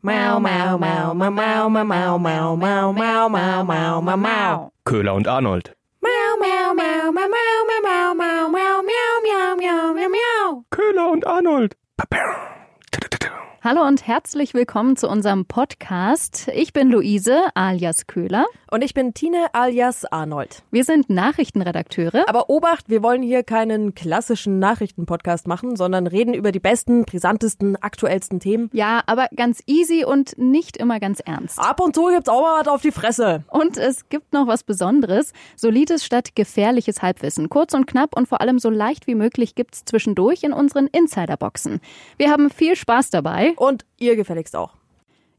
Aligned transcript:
Mau, 0.00 0.38
mau, 0.38 0.78
mau, 0.78 1.12
mau, 1.12 1.30
mau, 1.30 1.68
mau, 1.68 1.88
mau, 1.90 2.18
mau, 2.18 2.56
mau, 2.56 2.92
mau, 2.92 3.28
mau, 3.28 3.64
mau, 3.64 4.00
mau, 4.00 4.16
mau. 4.16 4.70
Köhler 4.84 5.12
und 5.12 5.26
Arnold. 5.26 5.74
Mau, 6.00 6.36
mau, 6.38 6.72
mau, 6.72 7.10
mau, 7.10 7.26
mau, 7.26 7.64
mau, 7.66 7.82
mau, 7.82 8.14
mau, 8.14 8.48
mau, 8.48 8.82
miau, 8.82 9.20
miau, 9.24 9.56
miau, 9.56 9.94
miau, 9.94 10.08
miau. 10.08 10.62
Köhler 10.70 11.10
und 11.10 11.24
Arnold. 11.26 11.74
Hallo 13.70 13.86
und 13.86 14.06
herzlich 14.06 14.54
willkommen 14.54 14.96
zu 14.96 15.10
unserem 15.10 15.44
Podcast. 15.44 16.48
Ich 16.54 16.72
bin 16.72 16.88
Luise 16.88 17.38
alias 17.52 18.06
Köhler. 18.06 18.46
Und 18.70 18.82
ich 18.82 18.94
bin 18.94 19.12
Tine 19.12 19.48
alias 19.52 20.06
Arnold. 20.06 20.62
Wir 20.70 20.84
sind 20.84 21.10
Nachrichtenredakteure. 21.10 22.26
Aber 22.28 22.48
Obacht, 22.48 22.88
wir 22.88 23.02
wollen 23.02 23.22
hier 23.22 23.42
keinen 23.42 23.94
klassischen 23.94 24.58
Nachrichtenpodcast 24.58 25.46
machen, 25.46 25.76
sondern 25.76 26.06
reden 26.06 26.32
über 26.32 26.50
die 26.50 26.60
besten, 26.60 27.04
brisantesten, 27.04 27.76
aktuellsten 27.76 28.40
Themen. 28.40 28.70
Ja, 28.72 29.02
aber 29.04 29.26
ganz 29.36 29.62
easy 29.66 30.02
und 30.02 30.38
nicht 30.38 30.78
immer 30.78 30.98
ganz 30.98 31.20
ernst. 31.20 31.58
Ab 31.58 31.80
und 31.80 31.94
zu 31.94 32.06
gibt's 32.06 32.30
auch 32.30 32.40
mal 32.40 32.60
was 32.60 32.68
auf 32.68 32.80
die 32.80 32.90
Fresse. 32.90 33.44
Und 33.48 33.76
es 33.76 34.08
gibt 34.08 34.32
noch 34.32 34.46
was 34.46 34.62
Besonderes. 34.62 35.34
Solides 35.56 36.06
statt 36.06 36.34
gefährliches 36.34 37.02
Halbwissen. 37.02 37.50
Kurz 37.50 37.74
und 37.74 37.86
knapp 37.86 38.16
und 38.16 38.28
vor 38.28 38.40
allem 38.40 38.58
so 38.58 38.70
leicht 38.70 39.06
wie 39.06 39.14
möglich 39.14 39.54
gibt's 39.54 39.84
zwischendurch 39.84 40.42
in 40.42 40.54
unseren 40.54 40.86
Insiderboxen. 40.86 41.80
Wir 42.16 42.30
haben 42.30 42.48
viel 42.48 42.74
Spaß 42.74 43.10
dabei. 43.10 43.56
Und 43.58 43.84
ihr 43.98 44.14
gefälligst 44.16 44.54
auch. 44.54 44.74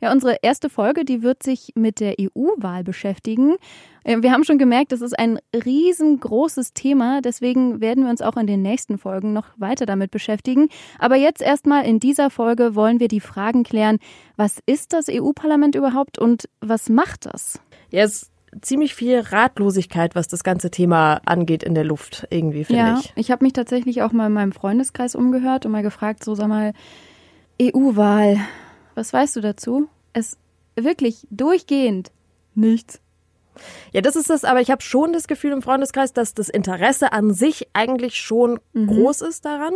Ja, 0.01 0.13
unsere 0.13 0.37
erste 0.41 0.69
Folge, 0.69 1.03
die 1.03 1.23
wird 1.23 1.43
sich 1.43 1.73
mit 1.75 1.99
der 1.99 2.15
EU-Wahl 2.19 2.83
beschäftigen. 2.83 3.55
Äh, 4.03 4.21
Wir 4.21 4.31
haben 4.31 4.45
schon 4.45 4.57
gemerkt, 4.57 4.93
das 4.93 5.01
ist 5.01 5.17
ein 5.17 5.39
riesengroßes 5.53 6.73
Thema, 6.73 7.21
deswegen 7.21 7.81
werden 7.81 8.05
wir 8.05 8.09
uns 8.09 8.21
auch 8.21 8.37
in 8.37 8.47
den 8.47 8.61
nächsten 8.61 8.97
Folgen 8.97 9.33
noch 9.33 9.47
weiter 9.57 9.85
damit 9.85 10.11
beschäftigen. 10.11 10.69
Aber 10.99 11.15
jetzt 11.15 11.41
erstmal 11.41 11.85
in 11.85 11.99
dieser 11.99 12.29
Folge 12.29 12.75
wollen 12.75 13.01
wir 13.01 13.09
die 13.09 13.19
Fragen 13.19 13.63
klären, 13.63 13.97
was 14.37 14.59
ist 14.65 14.93
das 14.93 15.07
EU-Parlament 15.09 15.75
überhaupt 15.75 16.17
und 16.17 16.47
was 16.61 16.87
macht 16.87 17.25
das? 17.25 17.59
Ja, 17.91 18.03
es 18.03 18.23
ist 18.23 18.31
ziemlich 18.61 18.95
viel 18.95 19.19
Ratlosigkeit, 19.19 20.15
was 20.15 20.27
das 20.27 20.43
ganze 20.43 20.71
Thema 20.71 21.21
angeht 21.25 21.61
in 21.61 21.75
der 21.75 21.83
Luft, 21.83 22.25
irgendwie, 22.29 22.63
finde 22.63 22.81
ja, 22.81 22.99
ich. 22.99 23.11
ich 23.15 23.31
habe 23.31 23.43
mich 23.43 23.53
tatsächlich 23.53 24.01
auch 24.01 24.13
mal 24.13 24.27
in 24.27 24.33
meinem 24.33 24.53
Freundeskreis 24.53 25.13
umgehört 25.13 25.65
und 25.65 25.73
mal 25.73 25.83
gefragt, 25.83 26.23
so 26.23 26.35
sag 26.35 26.47
mal, 26.47 26.73
EU-Wahl, 27.61 28.37
was 28.95 29.13
weißt 29.13 29.35
du 29.35 29.41
dazu? 29.41 29.87
Es 30.13 30.37
wirklich 30.75 31.27
durchgehend 31.29 32.11
nichts. 32.55 33.01
Ja, 33.91 34.01
das 34.01 34.15
ist 34.15 34.29
das, 34.29 34.45
aber 34.45 34.61
ich 34.61 34.71
habe 34.71 34.81
schon 34.81 35.11
das 35.11 35.27
Gefühl 35.27 35.51
im 35.51 35.61
Freundeskreis, 35.61 36.13
dass 36.13 36.33
das 36.33 36.47
Interesse 36.47 37.11
an 37.11 37.33
sich 37.33 37.67
eigentlich 37.73 38.15
schon 38.15 38.59
groß 38.73 39.21
ist 39.21 39.43
daran, 39.43 39.73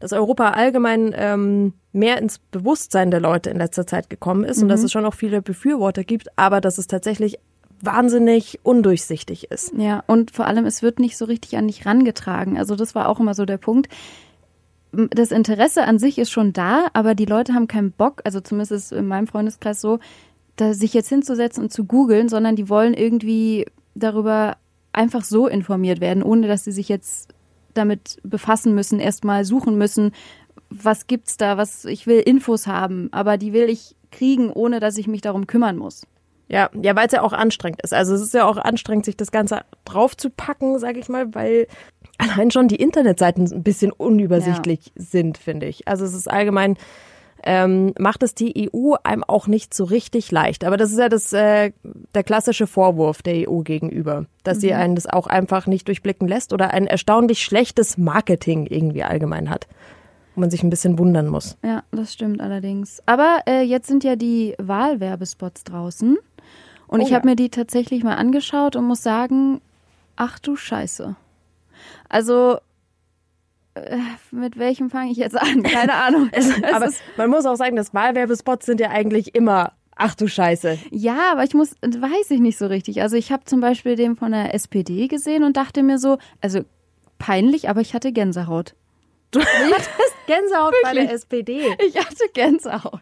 dass 0.00 0.14
Europa 0.14 0.50
allgemein 0.50 1.12
ähm, 1.14 1.74
mehr 1.92 2.18
ins 2.18 2.38
Bewusstsein 2.38 3.10
der 3.10 3.20
Leute 3.20 3.50
in 3.50 3.58
letzter 3.58 3.86
Zeit 3.86 4.08
gekommen 4.08 4.44
ist 4.44 4.62
und 4.62 4.68
dass 4.68 4.82
es 4.82 4.92
schon 4.92 5.04
auch 5.04 5.14
viele 5.14 5.42
Befürworter 5.42 6.04
gibt, 6.04 6.28
aber 6.36 6.60
dass 6.60 6.78
es 6.78 6.86
tatsächlich 6.86 7.38
wahnsinnig 7.80 8.60
undurchsichtig 8.62 9.50
ist. 9.50 9.72
Ja, 9.76 10.02
und 10.06 10.30
vor 10.30 10.46
allem, 10.46 10.64
es 10.64 10.82
wird 10.82 10.98
nicht 10.98 11.16
so 11.16 11.26
richtig 11.26 11.56
an 11.56 11.66
dich 11.66 11.84
rangetragen. 11.84 12.56
Also 12.58 12.74
das 12.74 12.94
war 12.94 13.08
auch 13.08 13.20
immer 13.20 13.34
so 13.34 13.44
der 13.44 13.58
Punkt. 13.58 13.88
Das 14.92 15.30
Interesse 15.30 15.84
an 15.84 15.98
sich 15.98 16.18
ist 16.18 16.30
schon 16.30 16.52
da, 16.52 16.88
aber 16.92 17.14
die 17.14 17.24
Leute 17.24 17.54
haben 17.54 17.68
keinen 17.68 17.92
Bock, 17.92 18.22
also 18.24 18.40
zumindest 18.40 18.72
ist 18.72 18.84
es 18.86 18.98
in 18.98 19.06
meinem 19.06 19.26
Freundeskreis 19.26 19.80
so, 19.80 19.98
da 20.56 20.72
sich 20.72 20.94
jetzt 20.94 21.08
hinzusetzen 21.08 21.64
und 21.64 21.72
zu 21.72 21.84
googeln, 21.84 22.28
sondern 22.28 22.56
die 22.56 22.68
wollen 22.68 22.94
irgendwie 22.94 23.66
darüber 23.94 24.56
einfach 24.92 25.24
so 25.24 25.46
informiert 25.46 26.00
werden, 26.00 26.22
ohne 26.22 26.48
dass 26.48 26.64
sie 26.64 26.72
sich 26.72 26.88
jetzt 26.88 27.34
damit 27.74 28.18
befassen 28.22 28.74
müssen, 28.74 28.98
erstmal 28.98 29.44
suchen 29.44 29.76
müssen, 29.76 30.12
was 30.70 31.06
gibt's 31.06 31.36
da, 31.36 31.58
was 31.58 31.84
ich 31.84 32.06
will 32.06 32.20
Infos 32.20 32.66
haben, 32.66 33.08
aber 33.12 33.36
die 33.36 33.52
will 33.52 33.68
ich 33.68 33.94
kriegen, 34.10 34.50
ohne 34.50 34.80
dass 34.80 34.96
ich 34.96 35.06
mich 35.06 35.20
darum 35.20 35.46
kümmern 35.46 35.76
muss. 35.76 36.06
Ja, 36.48 36.70
ja, 36.80 36.94
weil 36.94 37.06
es 37.06 37.12
ja 37.12 37.22
auch 37.22 37.32
anstrengend 37.32 37.82
ist. 37.82 37.92
Also 37.92 38.14
es 38.14 38.22
ist 38.22 38.34
ja 38.34 38.44
auch 38.44 38.56
anstrengend, 38.56 39.04
sich 39.04 39.16
das 39.16 39.32
Ganze 39.32 39.62
draufzupacken, 39.84 40.78
sage 40.78 41.00
ich 41.00 41.08
mal, 41.08 41.34
weil 41.34 41.66
allein 42.18 42.50
schon 42.50 42.68
die 42.68 42.76
Internetseiten 42.76 43.50
ein 43.52 43.62
bisschen 43.62 43.90
unübersichtlich 43.92 44.92
sind, 44.94 45.38
finde 45.38 45.66
ich. 45.66 45.88
Also 45.88 46.04
es 46.04 46.14
ist 46.14 46.30
allgemein, 46.30 46.76
ähm, 47.42 47.94
macht 47.98 48.22
es 48.22 48.34
die 48.34 48.70
EU 48.74 48.94
einem 49.02 49.22
auch 49.24 49.46
nicht 49.46 49.74
so 49.74 49.84
richtig 49.84 50.30
leicht. 50.32 50.64
Aber 50.64 50.76
das 50.76 50.90
ist 50.90 50.98
ja 50.98 51.08
das, 51.08 51.32
äh, 51.32 51.72
der 52.14 52.24
klassische 52.24 52.66
Vorwurf 52.66 53.22
der 53.22 53.48
EU 53.48 53.60
gegenüber, 53.60 54.26
dass 54.42 54.60
sie 54.60 54.72
einen 54.72 54.94
das 54.96 55.06
auch 55.06 55.26
einfach 55.26 55.66
nicht 55.66 55.86
durchblicken 55.88 56.26
lässt 56.28 56.52
oder 56.52 56.72
ein 56.72 56.86
erstaunlich 56.86 57.42
schlechtes 57.42 57.98
Marketing 57.98 58.66
irgendwie 58.66 59.04
allgemein 59.04 59.50
hat, 59.50 59.68
wo 60.34 60.40
man 60.40 60.50
sich 60.50 60.62
ein 60.62 60.70
bisschen 60.70 60.98
wundern 60.98 61.28
muss. 61.28 61.56
Ja, 61.62 61.84
das 61.92 62.12
stimmt 62.12 62.40
allerdings. 62.40 63.02
Aber 63.06 63.40
äh, 63.46 63.62
jetzt 63.62 63.86
sind 63.86 64.02
ja 64.02 64.16
die 64.16 64.54
Wahlwerbespots 64.58 65.64
draußen. 65.64 66.18
Und 66.88 67.00
Oh 67.00 67.04
ich 67.06 67.12
habe 67.12 67.26
ja. 67.26 67.32
mir 67.32 67.36
die 67.36 67.50
tatsächlich 67.50 68.04
mal 68.04 68.14
angeschaut 68.14 68.76
und 68.76 68.84
muss 68.84 69.02
sagen, 69.02 69.60
ach 70.16 70.38
du 70.38 70.56
Scheiße. 70.56 71.16
Also, 72.08 72.58
äh, 73.74 73.98
mit 74.30 74.58
welchem 74.58 74.90
fange 74.90 75.10
ich 75.10 75.18
jetzt 75.18 75.36
an? 75.40 75.62
Keine 75.62 75.94
Ahnung. 76.04 76.28
Es 76.32 76.50
Aber 76.72 76.90
man 77.16 77.30
muss 77.30 77.44
auch 77.46 77.56
sagen, 77.56 77.76
dass 77.76 77.92
Wahlwerbespots 77.94 78.66
sind 78.66 78.80
ja 78.80 78.90
eigentlich 78.90 79.34
immer, 79.34 79.72
ach 79.96 80.14
du 80.14 80.28
Scheiße. 80.28 80.78
ja, 80.90 81.32
aber 81.32 81.44
ich 81.44 81.54
muss, 81.54 81.74
weiß 81.82 82.30
ich 82.30 82.40
nicht 82.40 82.58
so 82.58 82.66
richtig. 82.66 83.02
Also 83.02 83.16
ich 83.16 83.32
habe 83.32 83.44
zum 83.44 83.60
Beispiel 83.60 83.96
den 83.96 84.16
von 84.16 84.32
der 84.32 84.54
SPD 84.54 85.08
gesehen 85.08 85.42
und 85.44 85.56
dachte 85.56 85.82
mir 85.82 85.98
so, 85.98 86.18
also 86.40 86.60
peinlich, 87.18 87.68
aber 87.68 87.80
ich 87.80 87.94
hatte 87.94 88.12
Gänsehaut. 88.12 88.74
Du 89.32 89.40
hattest 89.44 90.14
Gänsehaut 90.26 90.72
bei 90.82 90.92
der 90.92 91.02
Wirklich? 91.02 91.10
SPD. 91.14 91.60
Ich 91.86 91.96
hatte 91.98 92.28
Gänsehaut. 92.32 93.00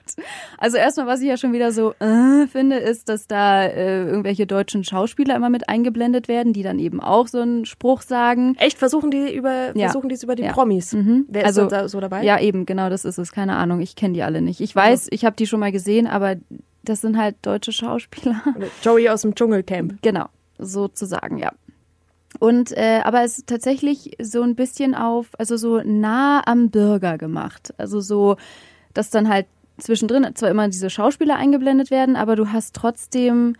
Also 0.59 0.77
erstmal, 0.77 1.07
was 1.07 1.21
ich 1.21 1.29
ja 1.29 1.37
schon 1.37 1.53
wieder 1.53 1.71
so 1.73 1.93
äh, 2.01 2.47
finde, 2.47 2.77
ist, 2.77 3.09
dass 3.09 3.27
da 3.27 3.65
äh, 3.65 4.05
irgendwelche 4.05 4.47
deutschen 4.47 4.85
Schauspieler 4.85 5.37
immer 5.37 5.51
mit 5.51 5.69
eingeblendet 5.69 6.27
werden, 6.29 6.53
die 6.53 6.63
dann 6.63 6.79
eben 6.79 7.01
auch 7.01 7.29
so 7.29 7.41
einen 7.41 7.65
Spruch 7.67 8.03
sagen. 8.03 8.57
Echt? 8.59 8.79
Versuchen 8.79 9.11
die 9.11 9.33
über, 9.35 9.77
Ja. 9.77 9.87
versuchen 9.89 10.09
die 10.09 10.15
es 10.15 10.23
über 10.23 10.35
die 10.35 10.43
Ja. 10.45 10.53
Promis? 10.53 10.93
Mhm. 10.93 11.27
Wer 11.29 11.43
ist 11.43 11.47
Also, 11.59 11.67
da 11.67 11.89
so 11.89 12.01
dabei? 12.01 12.23
Ja, 12.25 12.41
eben, 12.41 12.67
genau, 12.67 12.89
das 12.91 13.05
ist 13.05 13.19
es. 13.19 13.33
Keine 13.33 13.57
Ahnung, 13.57 13.81
ich 13.81 13.95
kenne 13.97 14.15
die 14.15 14.23
alle 14.23 14.41
nicht. 14.43 14.61
Ich 14.61 14.75
weiß, 14.75 15.09
ich 15.11 15.25
habe 15.25 15.37
die 15.37 15.47
schon 15.47 15.61
mal 15.61 15.73
gesehen, 15.73 16.07
aber 16.07 16.37
das 16.83 17.01
sind 17.01 17.17
halt 17.17 17.37
deutsche 17.43 17.73
Schauspieler. 17.73 18.43
Joey 18.83 19.09
aus 19.09 19.23
dem 19.23 19.35
Dschungelcamp. 19.35 20.03
Genau, 20.03 20.27
sozusagen, 20.59 21.39
ja. 21.39 21.53
Und 22.41 22.73
äh, 22.73 23.01
aber 23.05 23.23
es 23.23 23.39
ist 23.39 23.47
tatsächlich 23.47 24.17
so 24.21 24.43
ein 24.43 24.55
bisschen 24.55 24.95
auf, 24.95 25.29
also 25.39 25.57
so 25.57 25.81
nah 25.85 26.43
am 26.47 26.71
Bürger 26.71 27.19
gemacht. 27.19 27.73
Also 27.79 28.01
so, 28.01 28.37
dass 28.93 29.11
dann 29.11 29.29
halt 29.29 29.47
zwischendrin 29.79 30.35
zwar 30.35 30.51
immer 30.51 30.69
diese 30.69 30.91
Schauspieler 30.91 31.37
eingeblendet 31.37 31.91
werden, 31.91 32.17
aber 32.17 32.37
du 32.37 32.53
hast 32.53 32.75
trotzdem 32.75 33.57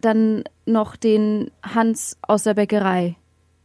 dann 0.00 0.44
noch 0.66 0.96
den 0.96 1.50
Hans 1.62 2.18
aus 2.22 2.44
der 2.44 2.54
Bäckerei 2.54 3.16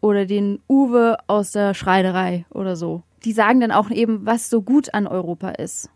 oder 0.01 0.25
den 0.25 0.59
Uwe 0.67 1.17
aus 1.27 1.51
der 1.51 1.73
Schreinerei 1.73 2.45
oder 2.49 2.75
so. 2.75 3.03
Die 3.23 3.31
sagen 3.31 3.59
dann 3.59 3.71
auch 3.71 3.89
eben, 3.89 4.25
was 4.25 4.49
so 4.49 4.61
gut 4.61 4.93
an 4.93 5.07
Europa 5.07 5.49
ist. 5.49 5.89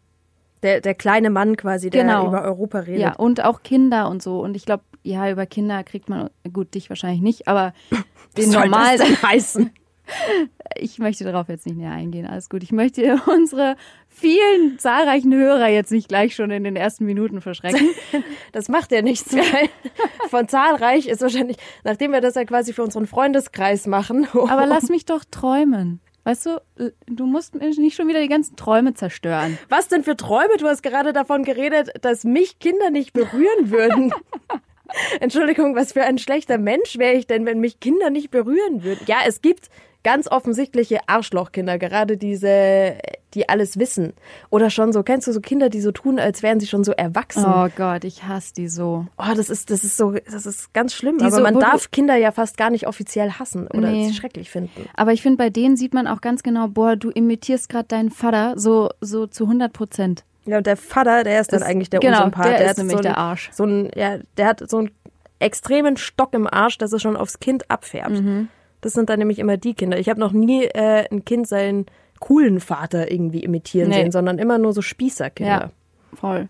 Der, 0.63 0.81
der 0.81 0.95
kleine 0.95 1.29
Mann 1.29 1.55
quasi, 1.55 1.89
der 1.89 2.03
Genau. 2.03 2.27
über 2.27 2.41
Europa 2.43 2.79
redet. 2.79 3.01
Ja, 3.01 3.13
und 3.15 3.43
auch 3.43 3.61
Kinder 3.63 4.09
und 4.09 4.23
so. 4.23 4.39
Und 4.41 4.55
ich 4.55 4.65
glaube, 4.65 4.83
ja, 5.03 5.29
über 5.29 5.45
Kinder 5.45 5.83
kriegt 5.83 6.09
man, 6.09 6.29
gut, 6.51 6.73
dich 6.73 6.89
wahrscheinlich 6.89 7.21
nicht, 7.21 7.47
aber 7.47 7.73
den 8.37 8.45
Was 8.47 8.51
soll 8.53 8.63
normal. 8.63 8.97
das 8.97 9.07
denn 9.07 9.21
heißen? 9.21 9.71
Ich 10.79 10.99
möchte 10.99 11.25
darauf 11.25 11.49
jetzt 11.49 11.65
nicht 11.65 11.77
näher 11.77 11.91
eingehen. 11.91 12.25
Alles 12.25 12.47
gut. 12.49 12.63
Ich 12.63 12.71
möchte 12.71 13.17
unsere 13.27 13.75
vielen 14.07 14.79
zahlreichen 14.79 15.33
Hörer 15.33 15.67
jetzt 15.67 15.91
nicht 15.91 16.07
gleich 16.07 16.33
schon 16.33 16.49
in 16.49 16.63
den 16.63 16.77
ersten 16.77 17.03
Minuten 17.05 17.41
verschrecken. 17.41 17.89
Das 18.53 18.69
macht 18.69 18.93
ja 18.93 19.01
nichts, 19.01 19.33
weil 19.35 19.69
von 20.29 20.47
zahlreich 20.47 21.07
ist 21.07 21.21
wahrscheinlich, 21.21 21.57
nachdem 21.83 22.13
wir 22.13 22.21
das 22.21 22.35
ja 22.35 22.45
quasi 22.45 22.71
für 22.71 22.83
unseren 22.83 23.05
Freundeskreis 23.05 23.85
machen. 23.85 24.27
Aber 24.33 24.65
lass 24.65 24.87
mich 24.89 25.03
doch 25.03 25.25
träumen. 25.29 25.99
Weißt 26.27 26.45
du, 26.45 26.61
du 27.05 27.25
musst 27.25 27.55
nicht 27.55 27.95
schon 27.95 28.09
wieder 28.09 28.19
die 28.19 28.27
ganzen 28.27 28.57
Träume 28.57 28.93
zerstören. 28.93 29.57
Was 29.69 29.87
denn 29.87 30.03
für 30.03 30.17
Träume? 30.17 30.57
Du 30.57 30.67
hast 30.67 30.83
gerade 30.83 31.13
davon 31.13 31.45
geredet, 31.45 31.89
dass 32.01 32.25
mich 32.25 32.59
Kinder 32.59 32.89
nicht 32.89 33.13
berühren 33.13 33.71
würden. 33.71 34.13
Entschuldigung, 35.21 35.73
was 35.73 35.93
für 35.93 36.03
ein 36.03 36.17
schlechter 36.17 36.57
Mensch 36.57 36.97
wäre 36.97 37.13
ich 37.13 37.27
denn, 37.27 37.45
wenn 37.45 37.61
mich 37.61 37.79
Kinder 37.79 38.09
nicht 38.09 38.29
berühren 38.29 38.83
würden? 38.83 38.99
Ja, 39.07 39.19
es 39.25 39.41
gibt 39.41 39.69
ganz 40.07 40.29
offensichtliche 40.29 40.99
Arschlochkinder, 41.07 41.77
gerade 41.77 42.15
diese, 42.15 42.93
die 43.33 43.49
alles 43.49 43.77
wissen. 43.77 44.13
Oder 44.49 44.69
schon 44.69 44.93
so, 44.93 45.03
kennst 45.03 45.27
du 45.27 45.33
so 45.33 45.41
Kinder, 45.41 45.67
die 45.67 45.81
so 45.81 45.91
tun, 45.91 46.17
als 46.17 46.43
wären 46.43 46.61
sie 46.61 46.67
schon 46.67 46.85
so 46.85 46.93
erwachsen? 46.93 47.43
Oh 47.45 47.67
Gott, 47.75 48.05
ich 48.05 48.23
hasse 48.23 48.53
die 48.53 48.69
so. 48.69 49.05
Oh, 49.17 49.33
das 49.35 49.49
ist, 49.49 49.69
das 49.69 49.83
ist 49.83 49.97
so, 49.97 50.13
das 50.13 50.45
ist 50.45 50.73
ganz 50.73 50.93
schlimm. 50.93 51.17
Die 51.17 51.25
Aber 51.25 51.35
so, 51.35 51.41
man 51.43 51.59
darf 51.59 51.91
Kinder 51.91 52.15
ja 52.15 52.31
fast 52.31 52.55
gar 52.55 52.69
nicht 52.69 52.87
offiziell 52.87 53.31
hassen 53.31 53.67
oder 53.67 53.89
Nee. 53.91 54.07
sie 54.07 54.13
schrecklich 54.13 54.49
finden. 54.49 54.87
Aber 54.95 55.11
ich 55.11 55.21
finde, 55.21 55.37
bei 55.37 55.49
denen 55.49 55.75
sieht 55.75 55.93
man 55.93 56.07
auch 56.07 56.21
ganz 56.21 56.41
genau, 56.41 56.69
boah, 56.69 56.95
du 56.95 57.09
imitierst 57.09 57.67
gerade 57.67 57.89
deinen 57.89 58.09
Vater 58.09 58.53
so, 58.55 58.89
so 59.01 59.27
zu 59.27 59.43
100 59.43 59.73
Prozent. 59.73 60.23
Ja, 60.45 60.59
und 60.59 60.65
der 60.65 60.77
Vater, 60.77 61.25
der 61.25 61.41
ist 61.41 61.51
dann 61.51 61.59
Ist- 61.59 61.65
eigentlich 61.67 61.89
der 61.89 61.99
genau, 61.99 62.19
Unsympath. 62.19 62.45
der 62.45 62.61
ist 62.61 62.69
hat 62.69 62.77
nämlich 62.77 62.95
so 62.95 63.01
der 63.03 63.17
Arsch. 63.17 63.49
So 63.51 63.65
ein, 63.65 63.91
ja, 63.93 64.19
der 64.37 64.45
hat 64.47 64.69
so 64.69 64.77
einen 64.77 64.91
extremen 65.39 65.97
Stock 65.97 66.33
im 66.33 66.47
Arsch, 66.47 66.77
dass 66.77 66.93
es 66.93 67.01
schon 67.01 67.17
aufs 67.17 67.39
Kind 67.39 67.69
abfärbt. 67.69 68.11
Mhm. 68.21 68.47
Das 68.87 68.93
sind 68.93 69.09
dann 69.09 69.19
nämlich 69.19 69.39
immer 69.39 69.57
die 69.57 69.73
Kinder. 69.73 69.99
Ich 69.99 70.07
habe 70.07 70.21
noch 70.21 70.31
nie 70.31 70.63
äh, 70.63 71.09
ein 71.11 71.25
Kind 71.25 71.45
seinen 71.45 71.87
coolen 72.21 72.61
Vater 72.61 73.11
irgendwie 73.11 73.43
imitieren 73.43 73.89
Nee. 73.89 73.95
sehen, 73.95 74.11
sondern 74.13 74.39
immer 74.39 74.57
nur 74.59 74.71
so 74.71 74.81
Spießerkinder. 74.81 75.51
Ja, 75.51 75.71
voll. 76.13 76.47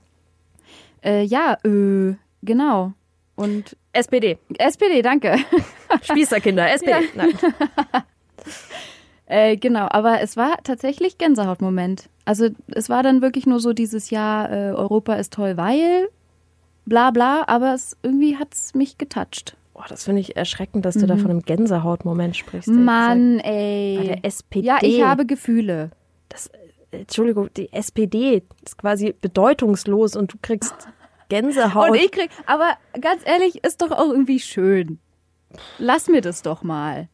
Äh, 1.04 1.24
ja, 1.24 1.58
äh, 1.64 2.14
genau. 2.44 2.94
Und 3.36 3.76
SPD. 3.92 4.38
SPD, 4.60 5.02
danke. 5.02 5.38
Spießerkinder, 6.04 6.70
SPD. 6.74 6.92
Ja. 6.92 7.00
Nein. 7.16 7.34
äh, 9.26 9.58
genau, 9.58 9.88
aber 9.90 10.22
es 10.22 10.38
war 10.38 10.58
tatsächlich 10.64 11.18
Gänsehautmoment. 11.18 12.08
Also 12.24 12.50
es 12.68 12.88
war 12.88 13.02
dann 13.02 13.24
wirklich 13.24 13.48
nur 13.48 13.60
so 13.60 13.74
dieses 13.74 14.12
Jahr, 14.12 14.52
äh, 14.52 14.74
Europa 14.74 15.16
ist 15.16 15.34
toll, 15.34 15.58
weil 15.58 16.08
bla 16.86 17.10
bla, 17.10 17.46
aber 17.48 17.74
es, 17.74 17.98
irgendwie 18.04 18.38
hat 18.38 18.54
es 18.54 18.76
mich 18.76 19.00
getoucht. 19.00 19.57
Boah, 19.78 19.86
das 19.88 20.06
finde 20.06 20.22
ich 20.22 20.36
erschreckend, 20.36 20.86
dass 20.86 20.96
du 20.96 21.06
da 21.06 21.18
von 21.18 21.30
einem 21.30 21.44
Gänsehautmoment 21.44 22.36
sprichst. 22.36 22.68
Mann, 22.68 23.40
ey. 23.40 23.98
Bei 24.00 24.04
der 24.08 24.26
SPD. 24.26 24.66
Ja, 24.66 24.80
ich 24.82 25.04
habe 25.04 25.28
Gefühle. 25.28 25.92
Das, 26.30 26.50
Entschuldigung, 26.90 27.54
die 27.56 27.72
SPD 27.72 28.42
ist 28.66 28.80
quasi 28.80 29.14
bedeutungslos 29.22 30.16
und 30.16 30.34
du 30.34 30.38
kriegst 30.42 30.74
Gänsehaut. 31.30 31.92
Und 31.92 31.96
ich 31.96 32.12
krieg, 32.12 32.32
aber 32.48 32.76
ganz 33.00 33.22
ehrlich, 33.24 33.64
ist 33.64 33.84
doch 33.84 33.92
auch 33.92 34.10
irgendwie 34.10 34.40
schön. 34.40 34.98
Lass 35.78 36.08
mir 36.08 36.22
das 36.22 36.42
doch 36.42 36.64
mal. 36.64 37.08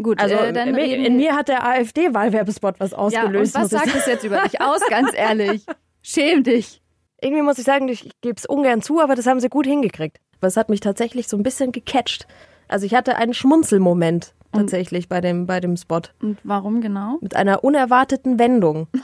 Gut, 0.00 0.20
also 0.20 0.36
äh, 0.36 0.52
dann 0.52 0.76
in, 0.76 1.04
in 1.04 1.16
mir 1.16 1.34
hat 1.34 1.48
der 1.48 1.66
AfD-Wahlwerbespot 1.66 2.78
was 2.78 2.94
ausgelöst. 2.94 3.56
Ja, 3.56 3.62
und 3.62 3.72
was 3.72 3.80
sagt 3.80 3.96
es 3.96 4.06
jetzt 4.06 4.22
über 4.22 4.42
dich 4.42 4.60
aus, 4.60 4.80
ganz 4.88 5.10
ehrlich? 5.12 5.66
Schäm 6.02 6.44
dich. 6.44 6.80
Irgendwie 7.20 7.42
muss 7.42 7.58
ich 7.58 7.64
sagen, 7.64 7.88
ich 7.88 8.08
gebe 8.20 8.36
es 8.36 8.46
ungern 8.46 8.80
zu, 8.80 9.00
aber 9.00 9.16
das 9.16 9.26
haben 9.26 9.40
sie 9.40 9.48
gut 9.48 9.66
hingekriegt. 9.66 10.20
Aber 10.40 10.48
es 10.48 10.56
hat 10.56 10.70
mich 10.70 10.80
tatsächlich 10.80 11.28
so 11.28 11.36
ein 11.36 11.42
bisschen 11.42 11.72
gecatcht. 11.72 12.26
Also 12.68 12.86
ich 12.86 12.94
hatte 12.94 13.16
einen 13.16 13.34
Schmunzelmoment 13.34 14.32
tatsächlich 14.52 15.08
bei 15.08 15.20
dem, 15.20 15.46
bei 15.46 15.60
dem 15.60 15.76
Spot. 15.76 16.00
Und 16.22 16.38
warum 16.44 16.80
genau? 16.80 17.18
Mit 17.20 17.36
einer 17.36 17.62
unerwarteten 17.62 18.38
Wendung. 18.38 18.88
Oh 18.94 18.98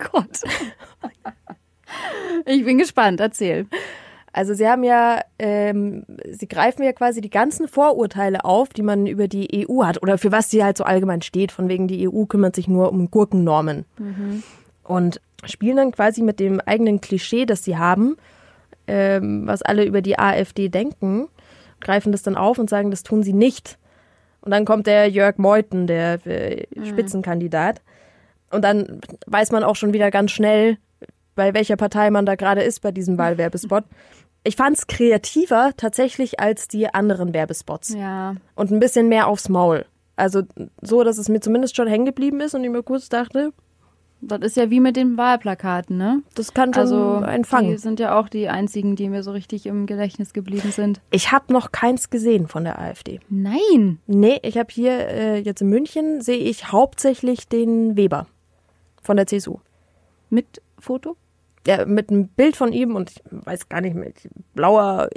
Gott. 0.12 0.40
Ich 2.46 2.64
bin 2.64 2.78
gespannt, 2.78 3.20
erzähl. 3.20 3.66
Also 4.32 4.54
sie 4.54 4.68
haben 4.68 4.84
ja, 4.84 5.20
ähm, 5.38 6.04
sie 6.30 6.46
greifen 6.46 6.82
ja 6.82 6.92
quasi 6.92 7.20
die 7.20 7.30
ganzen 7.30 7.66
Vorurteile 7.66 8.44
auf, 8.44 8.68
die 8.68 8.82
man 8.82 9.06
über 9.06 9.26
die 9.26 9.66
EU 9.68 9.84
hat 9.84 10.02
oder 10.02 10.18
für 10.18 10.32
was 10.32 10.50
sie 10.50 10.62
halt 10.62 10.76
so 10.76 10.84
allgemein 10.84 11.22
steht. 11.22 11.50
Von 11.50 11.68
wegen 11.68 11.88
die 11.88 12.08
EU 12.08 12.24
kümmert 12.24 12.54
sich 12.54 12.68
nur 12.68 12.92
um 12.92 13.10
Gurkennormen. 13.10 13.84
Mhm. 13.98 14.42
Und 14.84 15.20
spielen 15.44 15.76
dann 15.76 15.92
quasi 15.92 16.22
mit 16.22 16.40
dem 16.40 16.60
eigenen 16.60 17.00
Klischee, 17.00 17.46
das 17.46 17.64
sie 17.64 17.76
haben, 17.78 18.16
ähm, 18.88 19.46
was 19.46 19.62
alle 19.62 19.84
über 19.84 20.02
die 20.02 20.18
AfD 20.18 20.68
denken, 20.68 21.28
greifen 21.80 22.12
das 22.12 22.22
dann 22.22 22.36
auf 22.36 22.58
und 22.58 22.68
sagen, 22.68 22.90
das 22.90 23.02
tun 23.02 23.22
sie 23.22 23.32
nicht. 23.32 23.78
Und 24.40 24.50
dann 24.50 24.64
kommt 24.64 24.86
der 24.86 25.08
Jörg 25.08 25.38
Meuthen, 25.38 25.86
der 25.86 26.24
äh, 26.26 26.66
mhm. 26.74 26.86
Spitzenkandidat. 26.86 27.80
Und 28.50 28.62
dann 28.62 29.00
weiß 29.26 29.52
man 29.52 29.62
auch 29.62 29.76
schon 29.76 29.92
wieder 29.92 30.10
ganz 30.10 30.30
schnell, 30.30 30.78
bei 31.34 31.54
welcher 31.54 31.76
Partei 31.76 32.10
man 32.10 32.26
da 32.26 32.34
gerade 32.34 32.62
ist 32.62 32.80
bei 32.80 32.90
diesem 32.90 33.18
Wahlwerbespot. 33.18 33.84
Ich 34.44 34.56
fand 34.56 34.78
es 34.78 34.86
kreativer 34.86 35.72
tatsächlich 35.76 36.40
als 36.40 36.68
die 36.68 36.92
anderen 36.92 37.34
Werbespots. 37.34 37.94
Ja. 37.94 38.34
Und 38.54 38.70
ein 38.70 38.80
bisschen 38.80 39.08
mehr 39.08 39.26
aufs 39.26 39.48
Maul. 39.48 39.84
Also 40.16 40.42
so, 40.80 41.04
dass 41.04 41.18
es 41.18 41.28
mir 41.28 41.40
zumindest 41.40 41.76
schon 41.76 41.86
hängen 41.86 42.06
geblieben 42.06 42.40
ist 42.40 42.54
und 42.54 42.64
ich 42.64 42.70
mir 42.70 42.82
kurz 42.82 43.08
dachte, 43.08 43.52
das 44.20 44.40
ist 44.40 44.56
ja 44.56 44.70
wie 44.70 44.80
mit 44.80 44.96
den 44.96 45.16
Wahlplakaten, 45.16 45.96
ne? 45.96 46.22
Das 46.34 46.52
kann 46.54 46.74
schon 46.74 46.80
also, 46.80 47.18
ein 47.24 47.44
Fang. 47.44 47.68
Die 47.68 47.78
sind 47.78 48.00
ja 48.00 48.18
auch 48.18 48.28
die 48.28 48.48
einzigen, 48.48 48.96
die 48.96 49.08
mir 49.08 49.22
so 49.22 49.30
richtig 49.30 49.66
im 49.66 49.86
Gedächtnis 49.86 50.32
geblieben 50.32 50.72
sind. 50.72 51.00
Ich 51.10 51.30
habe 51.30 51.52
noch 51.52 51.72
keins 51.72 52.10
gesehen 52.10 52.48
von 52.48 52.64
der 52.64 52.78
AfD. 52.78 53.20
Nein. 53.28 53.98
Nee, 54.06 54.40
ich 54.42 54.58
habe 54.58 54.68
hier 54.72 54.92
äh, 55.08 55.38
jetzt 55.38 55.62
in 55.62 55.68
München 55.68 56.20
sehe 56.20 56.38
ich 56.38 56.72
hauptsächlich 56.72 57.48
den 57.48 57.96
Weber 57.96 58.26
von 59.02 59.16
der 59.16 59.26
CSU. 59.26 59.58
Mit 60.30 60.62
Foto? 60.78 61.16
Ja, 61.66 61.84
mit 61.84 62.10
einem 62.10 62.28
Bild 62.28 62.56
von 62.56 62.72
ihm 62.72 62.96
und 62.96 63.10
ich 63.10 63.22
weiß 63.30 63.68
gar 63.68 63.80
nicht, 63.80 63.94
mit 63.94 64.14
blauer 64.54 65.08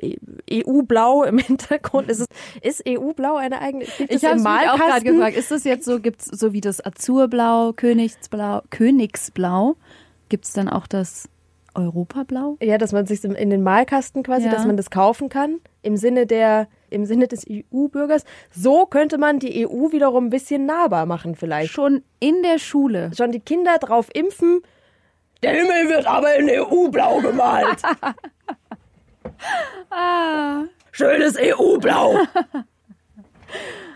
EU-Blau 0.52 1.24
im 1.24 1.38
Hintergrund. 1.40 2.10
Ist, 2.10 2.22
es, 2.62 2.80
ist 2.80 2.88
EU-Blau 2.88 3.36
eine 3.36 3.62
eigene? 3.62 3.86
Ich 4.10 4.26
habe 4.26 4.36
mich 4.36 4.70
auch 4.70 4.78
gerade 4.78 5.06
gefragt, 5.06 5.38
ist 5.38 5.52
das 5.52 5.64
jetzt 5.64 5.86
so, 5.86 6.00
gibt's 6.00 6.26
so 6.26 6.54
wie 6.54 6.62
das 6.62 6.84
Azurblau, 6.84 7.74
Königsblau, 7.74 8.62
Königsblau, 8.70 9.76
gibt's 10.30 10.54
dann 10.54 10.68
auch 10.68 10.88
das 10.88 11.30
Europablau? 11.74 12.58
Ja, 12.62 12.78
dass 12.78 12.92
man 12.92 13.06
sich 13.06 13.24
in 13.24 13.50
den 13.50 13.64
Malkasten 13.64 14.24
quasi, 14.24 14.46
ja. 14.46 14.52
dass 14.52 14.66
man 14.66 14.78
das 14.78 14.90
kaufen 14.90 15.30
kann, 15.30 15.60
im 15.84 15.96
Sinne 15.96 16.26
der 16.26 16.68
im 16.92 17.06
Sinne 17.06 17.28
des 17.28 17.46
EU-Bürgers. 17.50 18.26
So 18.52 18.86
könnte 18.86 19.18
man 19.18 19.40
die 19.40 19.66
EU 19.66 19.92
wiederum 19.92 20.26
ein 20.26 20.30
bisschen 20.30 20.66
nahbar 20.66 21.06
machen 21.06 21.36
vielleicht. 21.36 21.72
Schon 21.72 22.04
in 22.20 22.44
der 22.44 22.60
Schule. 22.60 23.12
Schon 23.16 23.32
die 23.32 23.40
Kinder 23.40 23.78
drauf 23.80 24.10
impfen, 24.14 24.62
der 25.44 25.54
Himmel 25.54 25.90
wird 25.90 26.06
aber 26.06 26.36
in 26.36 26.50
EU-Blau 26.50 27.22
gemalt. 27.22 27.82
ah. 29.90 30.64
Schönes 30.92 31.38
EU-Blau. 31.40 32.20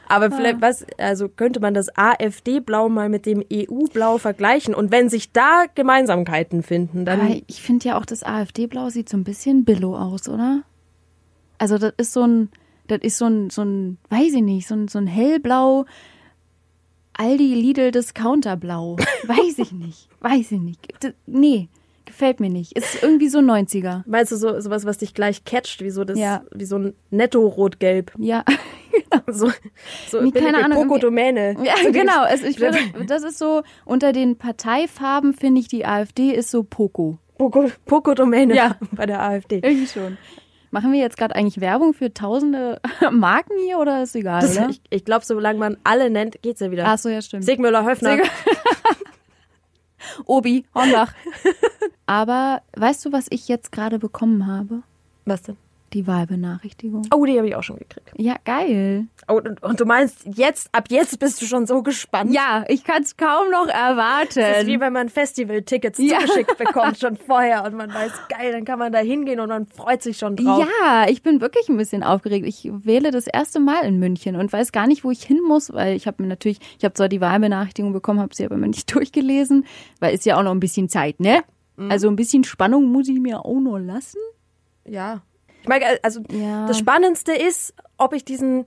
Aber 0.07 0.31
vielleicht, 0.31 0.61
was, 0.61 0.85
also 0.97 1.29
könnte 1.29 1.59
man 1.59 1.73
das 1.73 1.89
AfD-Blau 1.95 2.89
mal 2.89 3.09
mit 3.09 3.25
dem 3.25 3.43
EU-Blau 3.51 4.17
vergleichen? 4.17 4.75
Und 4.75 4.91
wenn 4.91 5.09
sich 5.09 5.31
da 5.31 5.65
Gemeinsamkeiten 5.73 6.63
finden, 6.63 7.05
dann. 7.05 7.21
Aber 7.21 7.35
ich 7.47 7.61
finde 7.61 7.89
ja 7.89 7.99
auch, 7.99 8.05
das 8.05 8.23
AfD-Blau 8.23 8.89
sieht 8.89 9.09
so 9.09 9.17
ein 9.17 9.23
bisschen 9.23 9.65
Billo 9.65 9.97
aus, 9.97 10.29
oder? 10.29 10.61
Also, 11.57 11.77
das 11.77 11.93
ist 11.97 12.13
so 12.13 12.23
ein, 12.23 12.49
das 12.87 12.99
ist 13.01 13.17
so 13.17 13.25
ein, 13.25 13.49
so 13.49 13.63
ein, 13.63 13.97
weiß 14.09 14.33
ich 14.33 14.41
nicht, 14.41 14.67
so 14.67 14.75
ein, 14.75 14.87
so 14.87 14.99
ein 14.99 15.07
hellblau, 15.07 15.85
Aldi 17.17 17.55
Lidl 17.55 17.91
Discounterblau. 17.91 18.97
Weiß 19.23 19.59
ich 19.59 19.71
nicht. 19.71 20.09
Weiß 20.19 20.51
ich 20.51 20.59
nicht. 20.59 21.03
D 21.03 21.13
nee, 21.25 21.69
gefällt 22.05 22.39
mir 22.39 22.49
nicht. 22.49 22.73
Ist 22.77 23.01
irgendwie 23.01 23.29
so 23.29 23.39
90er. 23.39 24.03
Meinst 24.05 24.31
du 24.31 24.35
so 24.35 24.59
sowas, 24.59 24.85
was 24.85 24.97
dich 24.97 25.13
gleich 25.13 25.45
catcht, 25.45 25.81
wie 25.81 25.89
so 25.89 26.03
das, 26.03 26.19
ja. 26.19 26.43
wie 26.53 26.65
so 26.65 26.77
ein 26.77 26.93
Netto-Rot-Gelb? 27.11 28.11
Ja. 28.17 28.43
so 29.27 29.51
so 30.07 30.21
nee, 30.21 30.31
keine 30.31 30.63
Ahnung. 30.63 30.87
Poco-Domäne. 30.87 31.55
Ja, 31.63 31.73
so 31.83 31.91
genau. 31.91 32.23
Also 32.23 32.45
ich 32.45 32.59
würde, 32.59 32.77
das 33.07 33.23
ist 33.23 33.37
so, 33.37 33.63
unter 33.85 34.13
den 34.13 34.37
Parteifarben 34.37 35.33
finde 35.33 35.61
ich, 35.61 35.67
die 35.67 35.85
AfD 35.85 36.31
ist 36.31 36.51
so 36.51 36.63
Poco. 36.63 37.17
Poco-Domäne 37.37 38.55
ja. 38.55 38.77
bei 38.91 39.05
der 39.05 39.21
AfD. 39.21 39.59
Irgendwie 39.61 39.87
schon. 39.87 40.17
Machen 40.71 40.91
wir 40.91 40.99
jetzt 40.99 41.17
gerade 41.17 41.35
eigentlich 41.35 41.61
Werbung 41.61 41.93
für 41.93 42.13
tausende 42.13 42.81
Marken 43.11 43.53
hier 43.63 43.79
oder 43.79 44.03
ist 44.03 44.15
egal? 44.15 44.41
Das, 44.41 44.57
ich, 44.69 44.81
ich 44.89 45.05
glaube, 45.05 45.25
solange 45.25 45.59
man 45.59 45.77
alle 45.83 46.09
nennt, 46.09 46.41
geht's 46.41 46.59
ja 46.59 46.71
wieder. 46.71 46.85
Ach 46.87 46.97
so, 46.97 47.09
ja, 47.09 47.21
stimmt. 47.21 47.45
Sigmüller, 47.45 47.85
Höfner. 47.85 48.17
Sig 48.17 48.25
Obi, 50.25 50.65
Hornbach. 50.73 51.13
Aber 52.05 52.61
weißt 52.77 53.05
du, 53.05 53.11
was 53.11 53.27
ich 53.29 53.47
jetzt 53.47 53.71
gerade 53.71 53.99
bekommen 53.99 54.47
habe? 54.47 54.83
Was 55.25 55.43
denn? 55.43 55.57
Die 55.95 56.05
Wahlbenachrichtigung. 56.05 57.07
Oh, 57.13 57.25
die 57.25 57.37
habe 57.37 57.47
ich 57.47 57.55
auch 57.55 57.63
schon 57.63 57.77
gekriegt. 57.77 58.11
Ja, 58.17 58.35
geil. 58.43 59.07
Oh, 59.27 59.35
und, 59.35 59.63
und, 59.63 59.79
du 59.79 59.85
meinst, 59.85 60.25
jetzt, 60.25 60.69
ab 60.73 60.85
jetzt 60.89 61.17
bist 61.19 61.41
du 61.41 61.45
schon 61.45 61.65
so 61.65 61.81
gespannt? 61.81 62.33
Ja, 62.33 62.65
ich 62.67 62.83
kann 62.83 63.01
es 63.01 63.15
kaum 63.17 63.49
noch 63.49 63.67
erwarten. 63.67 64.39
Das 64.39 64.61
ist 64.61 64.67
wie 64.67 64.79
wenn 64.79 64.91
man 64.93 65.09
Festival-Tickets 65.09 65.97
ja. 65.99 66.19
zugeschickt 66.19 66.57
bekommt, 66.57 66.99
schon 66.99 67.15
vorher 67.15 67.63
und 67.63 67.75
man 67.75 67.93
weiß, 67.93 68.11
geil, 68.29 68.51
dann 68.51 68.65
kann 68.65 68.77
man 68.77 68.91
da 68.91 68.99
hingehen 68.99 69.39
und 69.39 69.47
man 69.47 69.65
freut 69.65 70.03
sich 70.03 70.17
schon 70.17 70.35
drauf. 70.35 70.67
Ja, 70.83 71.07
ich 71.07 71.23
bin 71.23 71.39
wirklich 71.39 71.69
ein 71.69 71.77
bisschen 71.77 72.03
aufgeregt. 72.03 72.45
Ich 72.45 72.69
wähle 72.71 73.11
das 73.11 73.25
erste 73.25 73.61
Mal 73.61 73.85
in 73.85 73.97
München 73.97 74.35
und 74.35 74.51
weiß 74.51 74.73
gar 74.73 74.87
nicht, 74.87 75.05
wo 75.05 75.11
ich 75.11 75.23
hin 75.23 75.39
muss, 75.47 75.73
weil 75.73 75.95
ich 75.95 76.07
habe 76.07 76.21
mir 76.21 76.27
natürlich, 76.27 76.59
ich 76.77 76.83
habe 76.83 76.93
zwar 76.93 77.07
die 77.07 77.21
Wahlbenachrichtigung 77.21 77.93
bekommen, 77.93 78.19
habe 78.19 78.35
sie 78.35 78.45
aber 78.45 78.55
immer 78.55 78.67
nicht 78.67 78.93
durchgelesen, 78.93 79.65
weil 80.01 80.13
ist 80.13 80.25
ja 80.25 80.37
auch 80.37 80.43
noch 80.43 80.51
ein 80.51 80.59
bisschen 80.59 80.89
Zeit, 80.89 81.21
ne? 81.21 81.43
Mhm. 81.77 81.89
Also 81.89 82.09
ein 82.09 82.17
bisschen 82.17 82.43
Spannung 82.43 82.91
muss 82.91 83.07
ich 83.07 83.19
mir 83.19 83.45
auch 83.45 83.59
noch 83.61 83.77
lassen. 83.77 84.19
Ja, 84.87 85.23
ich 85.65 85.69
meine, 85.69 85.97
also 86.03 86.21
ja. 86.29 86.67
das 86.67 86.77
Spannendste 86.77 87.33
ist, 87.33 87.73
ob 87.97 88.13
ich 88.13 88.23
diesen 88.23 88.65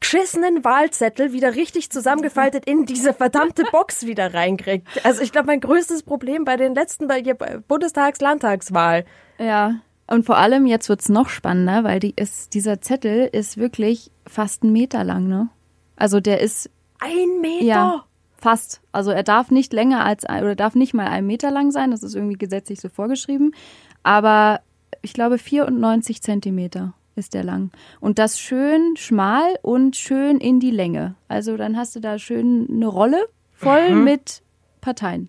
geschissenen 0.00 0.64
Wahlzettel 0.64 1.32
wieder 1.32 1.54
richtig 1.54 1.90
zusammengefaltet 1.90 2.64
in 2.64 2.84
diese 2.84 3.14
verdammte 3.14 3.62
Box 3.70 4.04
wieder 4.04 4.34
reinkriege. 4.34 4.84
Also 5.04 5.22
ich 5.22 5.30
glaube, 5.30 5.46
mein 5.46 5.60
größtes 5.60 6.02
Problem 6.02 6.44
bei 6.44 6.56
den 6.56 6.74
letzten 6.74 7.06
bei 7.06 7.22
Bundestags-Landtagswahl. 7.68 9.04
Ja. 9.38 9.76
Und 10.08 10.26
vor 10.26 10.36
allem, 10.36 10.66
jetzt 10.66 10.88
wird's 10.88 11.08
noch 11.08 11.28
spannender, 11.28 11.84
weil 11.84 12.00
die 12.00 12.14
ist, 12.16 12.54
dieser 12.54 12.80
Zettel 12.80 13.28
ist 13.30 13.56
wirklich 13.56 14.10
fast 14.26 14.64
einen 14.64 14.72
Meter 14.72 15.04
lang, 15.04 15.28
ne? 15.28 15.48
Also 15.94 16.18
der 16.18 16.40
ist. 16.40 16.68
Ein 16.98 17.40
Meter? 17.40 17.64
Ja, 17.64 18.04
fast. 18.36 18.80
Also 18.90 19.12
er 19.12 19.22
darf 19.22 19.52
nicht 19.52 19.72
länger 19.72 20.04
als, 20.04 20.24
oder 20.24 20.56
darf 20.56 20.74
nicht 20.74 20.94
mal 20.94 21.06
einen 21.06 21.28
Meter 21.28 21.52
lang 21.52 21.70
sein, 21.70 21.92
das 21.92 22.02
ist 22.02 22.16
irgendwie 22.16 22.36
gesetzlich 22.36 22.80
so 22.80 22.88
vorgeschrieben. 22.88 23.54
Aber 24.02 24.60
ich 25.00 25.12
glaube, 25.14 25.38
94 25.38 26.22
Zentimeter 26.22 26.94
ist 27.14 27.34
der 27.34 27.44
lang. 27.44 27.70
Und 28.00 28.18
das 28.18 28.38
schön 28.38 28.96
schmal 28.96 29.58
und 29.62 29.96
schön 29.96 30.38
in 30.38 30.60
die 30.60 30.70
Länge. 30.70 31.14
Also 31.28 31.56
dann 31.56 31.76
hast 31.76 31.96
du 31.96 32.00
da 32.00 32.18
schön 32.18 32.68
eine 32.70 32.86
Rolle 32.86 33.28
voll 33.52 33.90
mhm. 33.90 34.04
mit 34.04 34.42
Parteien. 34.80 35.28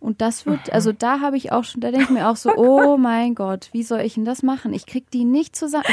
Und 0.00 0.20
das 0.20 0.44
wird, 0.44 0.70
also 0.70 0.92
da 0.92 1.20
habe 1.20 1.38
ich 1.38 1.50
auch 1.50 1.64
schon, 1.64 1.80
da 1.80 1.90
denke 1.90 2.04
ich 2.04 2.10
mir 2.10 2.28
auch 2.28 2.36
so, 2.36 2.54
oh 2.56 2.96
mein 2.98 3.34
Gott, 3.34 3.70
wie 3.72 3.82
soll 3.82 4.00
ich 4.00 4.14
denn 4.14 4.26
das 4.26 4.42
machen? 4.42 4.74
Ich 4.74 4.84
krieg 4.84 5.10
die 5.10 5.24
nicht 5.24 5.56
zusammen. 5.56 5.84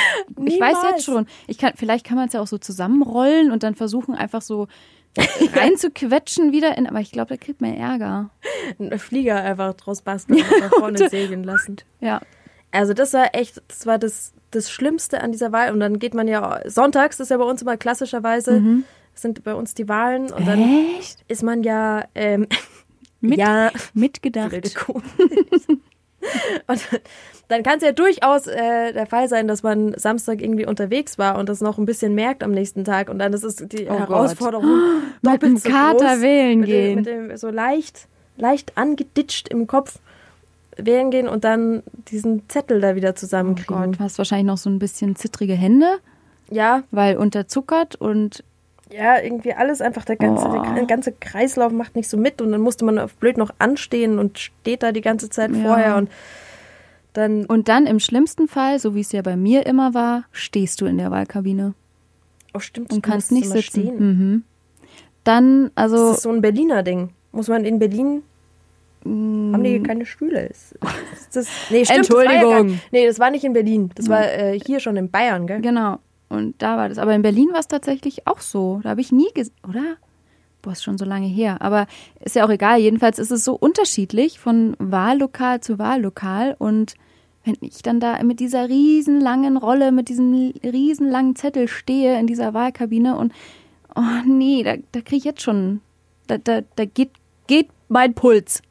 Ich, 0.46 0.56
ich 0.56 0.60
weiß 0.60 0.78
jetzt 0.92 1.06
schon, 1.06 1.28
ich 1.48 1.58
kann, 1.58 1.74
vielleicht 1.78 2.06
kann 2.06 2.18
man 2.18 2.28
es 2.28 2.34
ja 2.34 2.42
auch 2.42 2.48
so 2.48 2.58
zusammenrollen 2.58 3.52
und 3.52 3.64
dann 3.64 3.74
versuchen 3.74 4.14
einfach 4.14 4.42
so 4.42 4.68
reinzuquetschen 5.56 6.52
wieder 6.52 6.78
in, 6.78 6.88
aber 6.88 7.00
ich 7.00 7.12
glaube, 7.12 7.30
da 7.30 7.38
kriegt 7.38 7.62
man 7.62 7.74
Ärger. 7.74 8.32
Ein 8.80 9.00
Flieger 9.00 9.38
einfach 9.38 9.76
draus 9.76 10.02
basteln 10.02 10.42
und 10.42 10.60
nach 10.60 10.72
vorne 10.72 11.10
segeln 11.10 11.46
lassen. 11.46 11.78
Ja. 12.02 12.20
Also 12.72 12.94
das 12.94 13.14
war 13.14 13.34
echt, 13.34 13.62
das 13.68 13.86
war 13.86 13.98
das, 13.98 14.34
das 14.52 14.70
Schlimmste 14.72 15.22
an 15.22 15.32
dieser 15.32 15.52
Wahl. 15.52 15.72
Und 15.74 15.80
dann 15.80 16.00
geht 16.00 16.14
man 16.14 16.28
ja, 16.28 16.62
sonntags 16.66 17.20
ist 17.20 17.30
ja 17.30 17.38
bei 17.38 17.44
uns 17.44 17.62
immer 17.62 17.78
klassischerweise, 17.78 18.62
sind 19.14 19.44
bei 19.44 19.54
uns 19.54 19.74
die 19.74 19.88
Wahlen. 19.90 20.32
Und 20.32 20.48
dann 20.48 20.60
Echt? 20.98 21.24
ist 21.28 21.44
man 21.44 21.64
ja, 21.64 22.06
ähm, 22.16 22.48
Mit, 23.22 23.38
ja, 23.38 23.72
Mitgedacht. 23.94 24.52
Und 26.68 26.82
dann 27.48 27.64
kann 27.64 27.78
es 27.78 27.84
ja 27.84 27.92
durchaus 27.92 28.48
äh, 28.48 28.94
der 28.94 29.06
Fall 29.06 29.28
sein, 29.28 29.48
dass 29.48 29.64
man 29.64 29.94
Samstag 29.98 30.42
irgendwie 30.42 30.66
unterwegs 30.66 31.18
war 31.18 31.38
und 31.38 31.50
das 31.50 31.62
noch 31.62 31.80
ein 31.80 31.86
bisschen 31.86 32.14
merkt 32.14 32.44
am 32.44 32.52
nächsten 32.52 32.84
Tag. 32.84 33.10
Und 33.10 33.20
dann 33.20 33.34
ist 33.34 33.44
es 33.44 33.56
die 33.56 33.86
Oh 33.86 33.90
Gott. 33.90 34.00
Herausforderung, 34.00 34.66
Mit 35.22 35.34
doppelt 35.34 35.44
dem 35.44 35.58
so 35.58 35.70
Kater 35.70 36.14
groß, 36.14 36.22
wählen 36.22 36.60
mit 36.60 36.70
gehen. 36.70 37.04
Dem, 37.04 37.26
mit 37.26 37.32
dem 37.32 37.38
so 37.38 37.50
leicht, 37.50 38.08
leicht 38.38 38.78
angeditscht 38.78 39.50
im 39.50 39.68
Kopf 39.68 40.00
wählen 40.78 41.12
gehen 41.12 41.28
und 41.28 41.44
dann 41.44 41.84
diesen 42.08 42.48
Zettel 42.50 42.80
da 42.82 42.96
wieder 42.96 43.10
Oh 43.10 43.14
zusammenkriegen. 43.14 43.76
Gott, 43.92 44.00
du 44.00 44.04
hast 44.04 44.18
wahrscheinlich 44.18 44.48
noch 44.48 44.58
so 44.58 44.70
ein 44.70 44.80
bisschen 44.80 45.16
zittrige 45.16 45.54
Hände, 45.54 45.98
ja, 46.50 46.84
weil 46.92 47.18
unterzuckert 47.18 47.96
und 47.96 48.44
ja, 48.94 49.22
irgendwie 49.22 49.54
alles 49.54 49.80
einfach, 49.82 50.04
der 50.04 50.18
ganze, 50.18 50.48
Oh. 50.48 50.74
der 50.76 50.86
ganze 50.86 51.14
Kreislauf 51.14 51.72
macht 51.72 51.96
nicht 51.96 52.10
so 52.10 52.18
mit 52.18 52.42
und 52.42 52.52
dann 52.52 52.60
musste 52.62 52.84
man 52.84 53.00
auf 53.00 53.14
blöd 53.16 53.38
noch 53.38 53.52
anstehen 53.60 54.20
und 54.20 54.38
steht 54.40 54.84
da 54.84 54.92
die 54.92 55.00
ganze 55.02 55.30
Zeit 55.30 55.52
Ja. 55.56 55.62
vorher 55.62 55.96
und 55.98 56.10
dann, 57.14 57.46
und 57.46 57.68
dann 57.70 57.88
im 57.88 58.00
schlimmsten 58.00 58.48
Fall, 58.48 58.80
so 58.80 58.96
wie 58.96 59.02
es 59.02 59.12
ja 59.12 59.22
bei 59.22 59.36
mir 59.38 59.66
immer 59.66 59.94
war, 59.94 60.24
stehst 60.32 60.80
du 60.82 60.86
in 60.86 60.98
der 60.98 61.12
Wahlkabine 61.12 61.74
oh 62.54 62.60
stimmt, 62.60 62.92
und 62.92 63.06
du 63.06 63.10
kannst 63.10 63.32
nicht 63.32 63.48
sitzen. 63.50 63.62
Stehen. 63.64 63.96
Mhm. 63.98 64.44
Dann, 65.24 65.72
also 65.76 66.08
Das 66.10 66.18
ist 66.18 66.24
so 66.24 66.32
ein 66.32 66.42
Berliner 66.42 66.84
Ding. 66.84 67.10
Muss 67.32 67.48
man 67.48 67.64
in 67.66 67.80
Berlin 67.80 68.24
haben 69.04 69.64
die 69.64 69.82
keine 69.82 70.06
Stühle? 70.06 70.48
Ist, 70.48 70.78
ist 71.14 71.36
das, 71.36 71.48
nee, 71.70 71.86
stimmt, 71.86 72.10
Das 72.10 72.16
war 72.16 72.24
ja 72.24 72.32
Entschuldigung. 72.32 72.68
gar, 72.68 72.80
nee, 72.92 73.08
das 73.08 73.20
war 73.20 73.32
nicht 73.32 73.44
in 73.44 73.54
Berlin. 73.54 73.90
Das 73.96 74.10
war 74.10 74.24
äh, 74.32 74.60
hier 74.60 74.80
schon 74.80 74.98
in 74.98 75.10
Bayern, 75.10 75.48
gell? 75.48 75.62
Genau. 75.62 76.00
Und 76.30 76.62
da 76.62 76.78
war 76.78 76.88
das. 76.90 76.98
Aber 76.98 77.14
in 77.14 77.22
Berlin 77.22 77.50
war 77.52 77.60
es 77.60 77.68
tatsächlich 77.68 78.28
auch 78.28 78.40
so. 78.40 78.80
Da 78.84 78.90
habe 78.92 79.02
ich 79.02 79.12
nie 79.12 79.30
gesehen, 79.34 79.56
oder? 79.68 79.98
Boah, 80.62 80.74
ist 80.74 80.84
schon 80.84 80.98
so 80.98 81.06
lange 81.06 81.28
her. 81.28 81.58
Aber 81.62 81.88
ist 82.20 82.36
ja 82.36 82.46
auch 82.46 82.50
egal. 82.50 82.80
Jedenfalls 82.80 83.20
ist 83.20 83.32
es 83.32 83.44
so 83.44 83.54
unterschiedlich 83.56 84.40
von 84.40 84.76
Wahllokal 84.80 85.60
zu 85.60 85.80
Wahllokal. 85.80 86.56
Und 86.58 86.94
wenn 87.44 87.56
ich 87.62 87.82
dann 87.82 88.00
da 88.00 88.22
mit 88.24 88.40
dieser 88.40 88.70
riesenlangen 88.70 89.58
Rolle, 89.58 89.92
mit 89.92 90.08
diesem 90.10 90.54
riesenlangen 90.64 91.36
Zettel 91.36 91.68
stehe 91.68 92.20
in 92.20 92.28
dieser 92.28 92.54
Wahlkabine 92.54 93.18
und 93.18 93.34
oh 93.96 94.02
nee, 94.26 94.64
da, 94.64 94.76
da 94.92 95.02
kriege 95.02 95.18
ich 95.18 95.24
jetzt 95.24 95.42
schon, 95.42 95.82
da, 96.28 96.38
da, 96.38 96.62
da 96.76 96.86
geht, 96.86 97.12
geht 97.48 97.70
mein 97.90 98.14
Puls. 98.14 98.62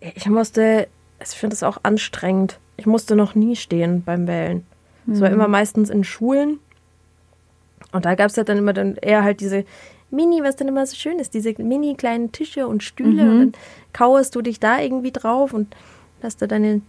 Ich 0.00 0.26
musste, 0.26 0.88
ich 1.20 1.28
finde 1.28 1.54
das 1.54 1.62
auch 1.62 1.78
anstrengend. 1.82 2.58
Ich 2.76 2.86
musste 2.86 3.16
noch 3.16 3.34
nie 3.34 3.56
stehen 3.56 4.02
beim 4.04 4.26
Wählen. 4.26 4.64
Es 5.10 5.20
war 5.20 5.30
immer 5.30 5.48
meistens 5.48 5.88
in 5.88 6.04
Schulen. 6.04 6.60
Und 7.92 8.04
da 8.04 8.14
gab 8.14 8.26
es 8.26 8.36
ja 8.36 8.44
dann 8.44 8.58
immer 8.58 8.74
dann 8.74 8.96
eher 8.96 9.24
halt 9.24 9.40
diese 9.40 9.64
Mini, 10.10 10.42
was 10.42 10.56
dann 10.56 10.68
immer 10.68 10.86
so 10.86 10.96
schön 10.96 11.18
ist, 11.18 11.34
diese 11.34 11.54
mini 11.62 11.94
kleinen 11.94 12.32
Tische 12.32 12.66
und 12.66 12.82
Stühle 12.82 13.22
und 13.30 13.38
dann 13.38 13.52
kauerst 13.92 14.34
du 14.34 14.42
dich 14.42 14.58
da 14.58 14.80
irgendwie 14.80 15.12
drauf 15.12 15.52
und 15.52 15.74
hast 16.22 16.40
da 16.40 16.46
deine, 16.46 16.80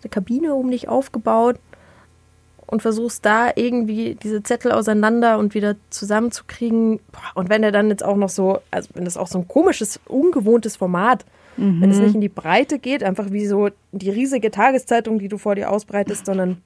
deine 0.00 0.10
Kabine 0.10 0.54
um 0.54 0.70
dich 0.70 0.88
aufgebaut 0.88 1.58
und 2.66 2.80
versuchst 2.80 3.24
da 3.24 3.50
irgendwie 3.54 4.14
diese 4.14 4.42
Zettel 4.42 4.72
auseinander 4.72 5.38
und 5.38 5.54
wieder 5.54 5.74
zusammenzukriegen. 5.90 7.00
Und 7.34 7.48
wenn 7.50 7.64
er 7.64 7.72
dann 7.72 7.90
jetzt 7.90 8.04
auch 8.04 8.16
noch 8.16 8.28
so, 8.28 8.60
also 8.70 8.90
wenn 8.94 9.04
das 9.04 9.16
auch 9.16 9.26
so 9.26 9.38
ein 9.38 9.48
komisches, 9.48 10.00
ungewohntes 10.06 10.76
Format, 10.76 11.24
wenn 11.56 11.90
es 11.90 11.98
nicht 11.98 12.14
in 12.14 12.20
die 12.20 12.28
Breite 12.28 12.78
geht, 12.78 13.02
einfach 13.02 13.30
wie 13.30 13.46
so 13.46 13.68
die 13.92 14.10
riesige 14.10 14.50
Tageszeitung, 14.50 15.18
die 15.18 15.28
du 15.28 15.38
vor 15.38 15.54
dir 15.54 15.70
ausbreitest, 15.70 16.26
sondern 16.26 16.62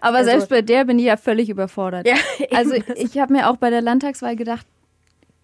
Aber 0.00 0.18
Also- 0.18 0.30
selbst 0.30 0.48
bei 0.48 0.62
der 0.62 0.84
bin 0.84 0.98
ich 0.98 1.06
ja 1.06 1.16
völlig 1.16 1.48
überfordert. 1.50 2.06
Ja, 2.06 2.14
also 2.56 2.74
ich 2.96 3.18
habe 3.18 3.32
mir 3.32 3.50
auch 3.50 3.56
bei 3.56 3.70
der 3.70 3.82
Landtagswahl 3.82 4.36
gedacht, 4.36 4.66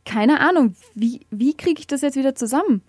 keine 0.04 0.40
Ahnung, 0.40 0.74
wie, 0.94 1.20
wie 1.30 1.54
kriege 1.56 1.80
ich 1.80 1.86
das 1.86 2.00
jetzt 2.00 2.16
wieder 2.16 2.34
zusammen? 2.34 2.82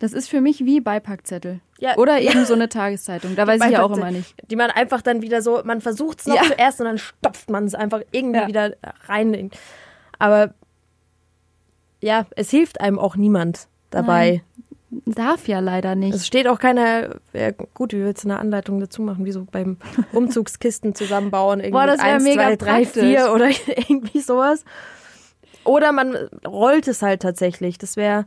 Das 0.00 0.14
ist 0.14 0.28
für 0.30 0.40
mich 0.40 0.64
wie 0.64 0.80
Beipackzettel. 0.80 1.60
Ja, 1.78 1.96
Oder 1.98 2.16
ja. 2.18 2.30
eben 2.30 2.46
so 2.46 2.54
eine 2.54 2.70
Tageszeitung. 2.70 3.36
Da 3.36 3.46
weiß 3.46 3.60
ich 3.66 3.70
ja 3.72 3.82
auch 3.82 3.94
immer 3.94 4.10
nicht. 4.10 4.34
Die 4.50 4.56
man 4.56 4.70
einfach 4.70 5.02
dann 5.02 5.20
wieder 5.20 5.42
so, 5.42 5.60
man 5.64 5.82
versucht 5.82 6.20
es 6.20 6.26
noch 6.26 6.36
Ja. 6.36 6.42
zuerst 6.44 6.80
und 6.80 6.86
dann 6.86 6.98
stopft 6.98 7.50
man 7.50 7.64
es 7.66 7.74
einfach 7.74 8.00
irgendwie 8.10 8.40
Ja. 8.40 8.46
wieder 8.48 8.76
rein. 9.06 9.50
Aber 10.18 10.54
ja, 12.00 12.26
es 12.34 12.50
hilft 12.50 12.80
einem 12.80 12.98
auch 12.98 13.16
niemand 13.16 13.68
dabei. 13.90 14.42
Darf 15.06 15.46
ja 15.46 15.60
leider 15.60 15.94
nicht. 15.94 16.14
Es 16.14 16.26
steht 16.26 16.48
auch 16.48 16.58
keiner, 16.58 17.16
ja, 17.32 17.52
gut, 17.74 17.92
wie 17.92 18.00
willst 18.00 18.24
du 18.24 18.28
eine 18.28 18.40
Anleitung 18.40 18.80
dazu 18.80 19.02
machen, 19.02 19.24
wie 19.24 19.30
so 19.30 19.46
beim 19.50 19.76
Umzugskisten 20.12 20.96
zusammenbauen, 20.96 21.60
irgendwie 21.60 21.72
Boah, 21.72 21.86
das 21.86 22.00
eins, 22.00 22.24
mega 22.24 22.42
zwei, 22.42 22.56
drei, 22.56 22.82
praktisch. 22.82 23.02
vier 23.04 23.32
oder 23.32 23.48
irgendwie 23.88 24.20
sowas. 24.20 24.64
Oder 25.64 25.92
man 25.92 26.16
rollt 26.46 26.88
es 26.88 27.02
halt 27.02 27.22
tatsächlich. 27.22 27.78
Das 27.78 27.96
wäre 27.96 28.26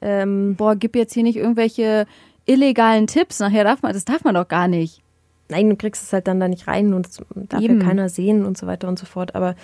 ähm, 0.00 0.56
Boah, 0.56 0.76
gib 0.76 0.96
jetzt 0.96 1.12
hier 1.12 1.24
nicht 1.24 1.36
irgendwelche 1.36 2.06
illegalen 2.46 3.06
Tipps. 3.06 3.40
Nachher 3.40 3.64
darf 3.64 3.82
man, 3.82 3.92
das 3.92 4.04
darf 4.04 4.24
man 4.24 4.34
doch 4.34 4.48
gar 4.48 4.68
nicht. 4.68 5.02
Nein, 5.48 5.68
du 5.68 5.76
kriegst 5.76 6.02
es 6.02 6.12
halt 6.12 6.26
dann 6.26 6.40
da 6.40 6.48
nicht 6.48 6.66
rein 6.66 6.94
und 6.94 7.08
darf 7.34 7.60
Eben. 7.60 7.80
ja 7.80 7.86
keiner 7.86 8.08
sehen 8.08 8.46
und 8.46 8.56
so 8.56 8.66
weiter 8.66 8.88
und 8.88 8.98
so 8.98 9.06
fort. 9.06 9.34
Aber 9.34 9.54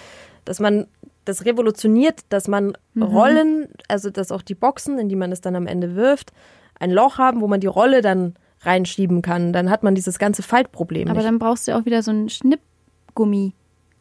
dass 0.45 0.61
man 0.61 0.87
das 1.25 1.45
revolutioniert, 1.45 2.21
dass 2.31 2.49
man 2.49 2.77
Rollen, 3.01 3.69
also 3.89 4.11
dass 4.11 4.33
auch 4.33 4.43
die 4.43 4.55
Boxen, 4.55 4.99
in 4.99 5.09
die 5.09 5.17
man 5.17 5.31
es 5.33 5.41
dann 5.41 5.55
am 5.57 5.67
Ende 5.67 5.95
wirft, 5.95 6.33
ein 6.81 6.91
Loch 6.91 7.19
haben, 7.19 7.41
wo 7.41 7.47
man 7.49 7.61
die 7.61 7.67
Rolle 7.69 8.01
dann 8.03 8.35
reinschieben 8.63 9.23
kann, 9.23 9.53
dann 9.53 9.71
hat 9.71 9.83
man 9.83 9.95
dieses 9.95 10.19
ganze 10.19 10.43
Faltproblem 10.43 11.09
Aber 11.09 11.19
nicht. 11.19 11.27
dann 11.27 11.39
brauchst 11.39 11.67
du 11.69 11.77
auch 11.77 11.85
wieder 11.85 12.03
so 12.03 12.11
einen 12.11 12.29
Schnippgummi, 12.29 13.53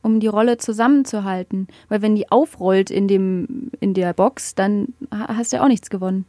um 0.04 0.20
die 0.20 0.28
Rolle 0.28 0.58
zusammenzuhalten. 0.58 1.68
Weil 1.90 2.02
wenn 2.02 2.16
die 2.16 2.32
aufrollt 2.32 2.90
in, 2.92 3.08
dem, 3.08 3.72
in 3.80 3.94
der 3.94 4.14
Box, 4.14 4.56
dann 4.56 4.94
ha- 5.14 5.36
hast 5.38 5.52
du 5.54 5.58
ja 5.58 5.64
auch 5.64 5.68
nichts 5.68 5.90
gewonnen. 5.90 6.26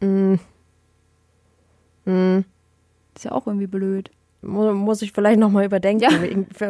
Mm. 0.00 0.34
Mm. 2.04 2.44
Ist 3.16 3.24
ja 3.24 3.32
auch 3.32 3.46
irgendwie 3.46 3.66
blöd. 3.66 4.10
Mu- 4.44 4.72
Muss 4.72 5.02
ich 5.02 5.12
vielleicht 5.12 5.38
nochmal 5.38 5.64
überdenken. 5.66 6.02
Ja. 6.04 6.10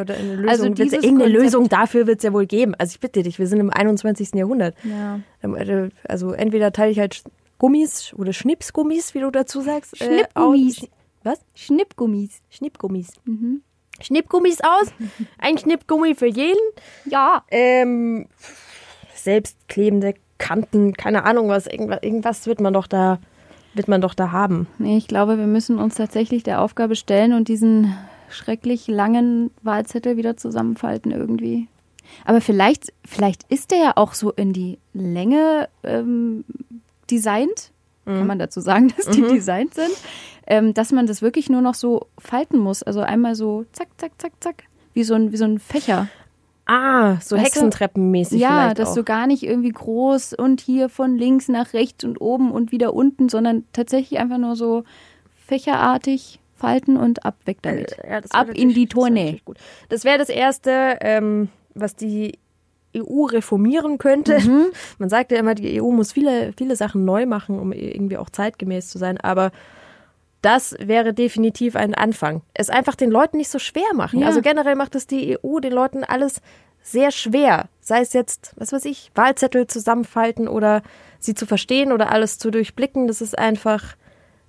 Oder 0.01 0.15
eine 0.15 0.35
Lösung, 0.37 0.49
Also 0.49 0.65
wird's- 0.65 0.93
irgendeine 0.93 1.19
Konzept- 1.25 1.43
Lösung 1.43 1.69
dafür 1.69 2.07
wird 2.07 2.19
es 2.19 2.25
ja 2.25 2.33
wohl 2.33 2.47
geben. 2.47 2.75
Also 2.79 2.93
ich 2.95 3.01
bitte 3.01 3.23
dich, 3.23 3.39
wir 3.39 3.47
sind 3.47 3.61
im 3.61 3.71
21. 3.71 4.31
Jahrhundert. 4.35 4.75
Ja. 4.85 5.21
Ähm, 5.43 5.91
Also 6.09 6.33
entweder 6.33 6.73
teile 6.73 6.91
ich 6.93 6.99
halt 6.99 7.23
Gummis 7.59 8.13
oder 8.15 8.33
Schnipsgummis, 8.33 9.15
wie 9.15 9.21
du 9.21 9.31
dazu 9.31 9.61
sagst. 9.61 10.01
äh, 10.01 10.05
Schnippgummis. 10.07 10.83
aus. 10.83 10.89
Was? 11.23 11.41
Schnippgummis. 11.55 12.41
Schnippgummis. 12.51 13.13
Mhm. 13.25 13.63
Schnippgummis 14.01 14.59
aus. 14.61 14.93
Ein 15.39 15.57
Schnippgummi 15.57 16.15
für 16.15 16.27
jeden. 16.27 16.59
Ja. 17.07 17.45
Ähm, 17.51 18.27
selbstklebende 19.15 20.15
Kanten, 20.39 20.93
keine 20.95 21.25
Ahnung 21.25 21.49
was, 21.49 21.67
irgendwas, 21.67 22.01
irgendwas 22.03 22.47
wird 22.47 22.61
man 22.61 22.73
doch 22.75 22.87
da, 22.87 23.19
wird 23.75 23.89
man 23.89 24.01
doch 24.01 24.15
da 24.15 24.33
haben. 24.33 24.67
Nee, 24.79 24.97
ich 24.97 25.09
glaube, 25.09 25.39
wir 25.39 25.47
müssen 25.47 25.79
uns 25.79 25.97
tatsächlich 25.97 26.43
der 26.43 26.61
Aufgabe 26.61 26.97
stellen 26.97 27.33
und 27.33 27.49
diesen 27.49 27.95
schrecklich 28.29 28.89
langen 28.89 29.51
Wahlzettel 29.63 30.17
wieder 30.17 30.37
zusammenfalten 30.37 31.11
irgendwie. 31.13 31.69
Aber 32.25 32.41
vielleicht, 32.41 32.93
vielleicht 33.05 33.45
ist 33.45 33.71
der 33.71 33.79
ja 33.79 33.93
auch 33.97 34.15
so 34.15 34.31
in 34.31 34.53
die 34.53 34.79
Länge 34.93 35.69
ähm, 35.83 36.45
designt. 37.11 37.71
Kann 38.07 38.27
man 38.27 38.39
dazu 38.39 38.61
sagen, 38.61 38.93
dass 38.97 39.09
die 39.09 39.23
designt 39.23 39.75
sind? 39.75 39.93
Ähm, 40.47 40.75
dass 40.75 40.93
man 40.93 41.07
das 41.07 41.23
wirklich 41.23 41.49
nur 41.49 41.63
noch 41.63 41.75
so 41.75 42.07
falten 42.19 42.59
muss. 42.59 42.83
Also 42.83 43.01
einmal 43.01 43.35
so 43.35 43.65
zack, 43.73 43.89
zack, 43.97 44.13
zack, 44.19 44.33
zack. 44.41 44.65
Wie 44.93 45.05
so 45.05 45.15
ein, 45.15 45.33
wie 45.33 45.39
so 45.39 45.45
ein 45.45 45.59
Fächer. 45.59 46.09
Ah, 46.67 47.17
so 47.21 47.37
Weißt 47.37 47.57
du? 47.57 47.61
Hexentreppenmäßig 47.61 48.41
Ja, 48.41 48.49
vielleicht 48.49 48.79
dass 48.79 48.91
auch. 48.91 48.95
du 48.95 49.05
gar 49.05 49.27
nicht 49.27 49.43
irgendwie 49.43 49.71
groß 49.71 50.33
und 50.35 50.61
hier 50.61 50.89
von 50.89 51.17
links 51.17 51.49
nach 51.49 51.75
rechts 51.75 52.05
und 52.05 52.21
oben 52.21 52.51
und 52.53 52.73
wieder 52.73 52.95
unten, 52.95 53.29
sondern 53.29 53.65
tatsächlich 53.73 54.19
einfach 54.19 54.39
nur 54.39 54.57
so 54.57 54.85
fächerartig 55.47 56.41
falten 56.55 56.97
und 56.97 57.27
ab 57.27 57.37
weg 57.45 57.59
damit. 57.63 57.99
Äh, 57.99 58.13
ja, 58.13 58.21
das 58.21 58.33
wär 58.33 58.41
ab 58.41 58.49
in 58.55 58.71
die 58.71 58.87
Tournee. 58.87 59.43
Das 59.91 60.05
wäre 60.05 60.17
das 60.17 60.31
Erste, 60.31 60.97
ähm, 61.03 61.49
was 61.75 61.97
die 61.97 62.39
EU 62.97 63.25
reformieren 63.25 63.99
könnte. 63.99 64.41
Mhm. 64.41 64.67
Man 64.99 65.11
sagt 65.11 65.33
ja 65.33 65.39
immer, 65.39 65.55
die 65.55 65.83
EU 65.83 65.91
muss 65.91 66.13
viele, 66.13 66.53
viele 66.57 66.77
Sachen 66.77 67.05
neu 67.05 67.27
machen, 67.27 67.59
um 67.59 67.73
irgendwie 67.73 68.17
auch 68.17 68.31
zeitgemäß 68.31 68.89
zu 68.89 68.99
sein, 68.99 69.19
aber 69.21 69.51
das 70.45 70.77
wäre 70.79 71.15
definitiv 71.15 71.75
ein 71.75 71.95
Anfang. 71.95 72.43
Es 72.53 72.69
einfach 72.69 72.95
den 72.97 73.11
Leuten 73.11 73.39
nicht 73.39 73.51
so 73.51 73.59
schwer 73.59 73.95
machen. 73.95 74.21
Ja. 74.21 74.27
Also 74.27 74.43
generell 74.43 74.75
macht 74.75 74.95
es 74.95 75.07
die 75.07 75.39
EU 75.39 75.59
den 75.61 75.73
Leuten 75.73 76.05
alles 76.05 76.43
sehr 76.83 77.11
schwer. 77.11 77.69
Sei 77.81 78.01
es 78.01 78.13
jetzt, 78.13 78.53
was 78.57 78.73
weiß 78.73 78.85
ich, 78.85 79.11
Wahlzettel 79.15 79.67
zusammenfalten 79.67 80.47
oder 80.47 80.83
sie 81.19 81.35
zu 81.35 81.47
verstehen 81.47 81.93
oder 81.93 82.11
alles 82.11 82.39
zu 82.39 82.51
durchblicken. 82.51 83.07
Das 83.07 83.23
ist 83.23 83.39
einfach 83.39 83.97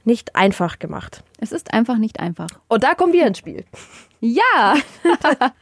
nicht 0.04 0.36
einfach 0.36 0.80
gemacht. 0.80 1.24
Es 1.40 1.54
ist 1.54 1.74
einfach 1.74 1.98
nicht 1.98 2.20
einfach. 2.20 2.50
Und 2.68 2.84
da 2.84 2.94
kommen 2.94 3.14
wir 3.14 3.26
ins 3.26 3.38
Spiel. 3.38 3.64
Ja! 4.20 4.76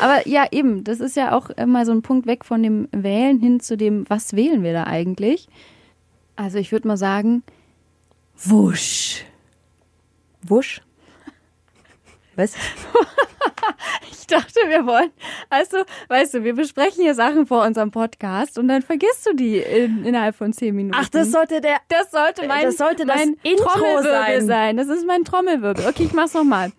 Aber 0.00 0.26
ja, 0.28 0.46
eben, 0.50 0.84
das 0.84 1.00
ist 1.00 1.16
ja 1.16 1.32
auch 1.36 1.50
immer 1.50 1.86
so 1.86 1.92
ein 1.92 2.02
Punkt 2.02 2.26
weg 2.26 2.44
von 2.44 2.62
dem 2.62 2.88
Wählen 2.92 3.40
hin 3.40 3.60
zu 3.60 3.76
dem, 3.76 4.08
was 4.08 4.36
wählen 4.36 4.62
wir 4.62 4.72
da 4.72 4.84
eigentlich? 4.84 5.48
Also 6.36 6.58
ich 6.58 6.72
würde 6.72 6.88
mal 6.88 6.96
sagen, 6.96 7.42
wusch. 8.36 9.24
Wusch? 10.42 10.80
Was? 12.36 12.54
ich 14.10 14.26
dachte, 14.26 14.60
wir 14.66 14.86
wollen, 14.86 15.10
du, 15.50 15.84
weißt 16.08 16.34
du, 16.34 16.44
wir 16.44 16.54
besprechen 16.54 17.02
hier 17.02 17.14
Sachen 17.14 17.46
vor 17.46 17.64
unserem 17.64 17.90
Podcast 17.90 18.58
und 18.58 18.68
dann 18.68 18.82
vergisst 18.82 19.26
du 19.26 19.34
die 19.34 19.58
in, 19.58 20.04
innerhalb 20.04 20.34
von 20.34 20.52
zehn 20.52 20.74
Minuten. 20.74 20.96
Ach, 20.98 21.08
das 21.08 21.30
sollte 21.30 21.60
der, 21.60 21.78
das 21.88 22.10
sollte 22.10 22.46
mein, 22.46 22.64
das 22.64 22.78
sollte 22.78 23.04
das 23.04 23.16
mein 23.16 23.36
Intro 23.42 23.68
Trommelwirbel 23.68 24.40
sein. 24.40 24.46
sein. 24.46 24.76
Das 24.76 24.88
ist 24.88 25.06
mein 25.06 25.24
Trommelwirbel. 25.24 25.86
Okay, 25.86 26.04
ich 26.04 26.12
mach's 26.12 26.34
nochmal. 26.34 26.72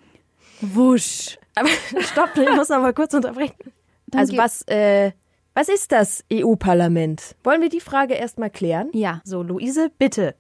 Wusch. 0.61 1.37
Aber 1.55 1.69
stopp, 1.99 2.35
ich 2.35 2.55
muss 2.55 2.69
noch 2.69 2.81
mal 2.81 2.93
kurz 2.93 3.13
unterbrechen. 3.13 3.55
Dann 4.07 4.21
also 4.21 4.37
was, 4.37 4.63
äh, 4.67 5.11
was 5.53 5.69
ist 5.69 5.91
das 5.91 6.23
EU-Parlament? 6.31 7.35
Wollen 7.43 7.61
wir 7.61 7.69
die 7.69 7.79
Frage 7.79 8.15
erstmal 8.15 8.49
klären? 8.49 8.89
Ja. 8.93 9.21
So, 9.23 9.43
Luise, 9.43 9.91
bitte. 9.97 10.35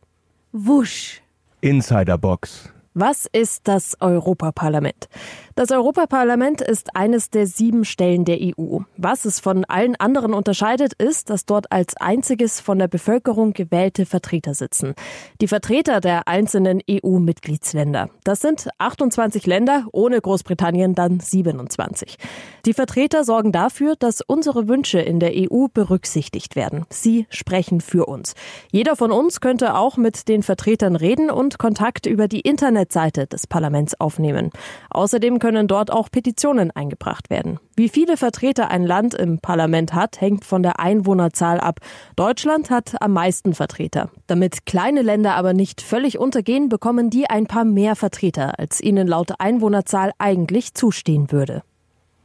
Wusch. 0.55 1.19
Insiderbox. 1.61 2.71
Was 2.93 3.25
ist 3.25 3.67
das 3.67 3.97
Europaparlament? 3.99 5.09
Das 5.55 5.69
Europaparlament 5.69 6.61
ist 6.61 6.95
eines 6.95 7.29
der 7.29 7.45
sieben 7.45 7.85
Stellen 7.85 8.25
der 8.25 8.39
EU. 8.41 8.79
Was 8.97 9.23
es 9.25 9.39
von 9.39 9.65
allen 9.65 9.95
anderen 9.95 10.33
unterscheidet, 10.33 10.93
ist, 10.93 11.29
dass 11.29 11.45
dort 11.45 11.71
als 11.71 11.95
einziges 11.95 12.59
von 12.59 12.79
der 12.79 12.87
Bevölkerung 12.87 13.53
gewählte 13.53 14.07
Vertreter 14.07 14.55
sitzen. 14.55 14.95
Die 15.41 15.47
Vertreter 15.47 15.99
der 15.99 16.27
einzelnen 16.27 16.81
EU-Mitgliedsländer. 16.89 18.09
Das 18.23 18.39
sind 18.39 18.67
28 18.79 19.45
Länder, 19.45 19.85
ohne 19.91 20.19
Großbritannien 20.19 20.95
dann 20.95 21.19
27. 21.19 22.17
Die 22.65 22.73
Vertreter 22.73 23.23
sorgen 23.23 23.51
dafür, 23.51 23.95
dass 23.95 24.21
unsere 24.21 24.67
Wünsche 24.67 25.01
in 25.01 25.19
der 25.19 25.33
EU 25.35 25.67
berücksichtigt 25.71 26.55
werden. 26.55 26.87
Sie 26.89 27.27
sprechen 27.29 27.79
für 27.79 28.07
uns. 28.07 28.33
Jeder 28.71 28.95
von 28.95 29.11
uns 29.11 29.39
könnte 29.39 29.75
auch 29.75 29.97
mit 29.97 30.27
den 30.27 30.41
Vertretern 30.41 30.95
reden 30.95 31.29
und 31.29 31.59
Kontakt 31.59 32.07
über 32.07 32.27
die 32.27 32.39
Internetseite 32.39 33.27
des 33.27 33.45
Parlaments 33.45 33.99
aufnehmen. 33.99 34.49
Außerdem 34.89 35.42
können 35.43 35.67
dort 35.67 35.91
auch 35.91 36.09
Petitionen 36.09 36.71
eingebracht 36.71 37.29
werden. 37.29 37.59
Wie 37.75 37.89
viele 37.89 38.15
Vertreter 38.15 38.71
ein 38.71 38.85
Land 38.85 39.13
im 39.13 39.39
Parlament 39.39 39.93
hat, 39.93 40.21
hängt 40.21 40.45
von 40.45 40.63
der 40.63 40.79
Einwohnerzahl 40.79 41.59
ab. 41.59 41.81
Deutschland 42.15 42.69
hat 42.69 42.95
am 43.01 43.11
meisten 43.11 43.53
Vertreter. 43.53 44.09
Damit 44.27 44.65
kleine 44.65 45.01
Länder 45.01 45.35
aber 45.35 45.51
nicht 45.51 45.81
völlig 45.81 46.17
untergehen, 46.17 46.69
bekommen 46.69 47.09
die 47.09 47.29
ein 47.29 47.45
paar 47.45 47.65
mehr 47.65 47.97
Vertreter, 47.97 48.57
als 48.57 48.79
ihnen 48.79 49.05
laut 49.05 49.33
Einwohnerzahl 49.39 50.13
eigentlich 50.17 50.75
zustehen 50.75 51.29
würde. 51.29 51.61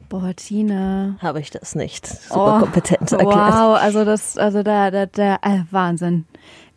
Boah, 0.07 0.33
Tina. 0.33 1.17
Habe 1.21 1.41
ich 1.41 1.49
das 1.49 1.75
nicht 1.75 2.07
super 2.07 2.55
Oh, 2.55 2.59
kompetent 2.61 3.11
erklärt. 3.11 3.33
Wow, 3.35 3.77
also 3.81 4.05
das, 4.05 4.37
also 4.37 4.63
da, 4.63 4.91
da, 4.91 5.07
da, 5.07 5.35
äh, 5.41 5.63
Wahnsinn. 5.71 6.23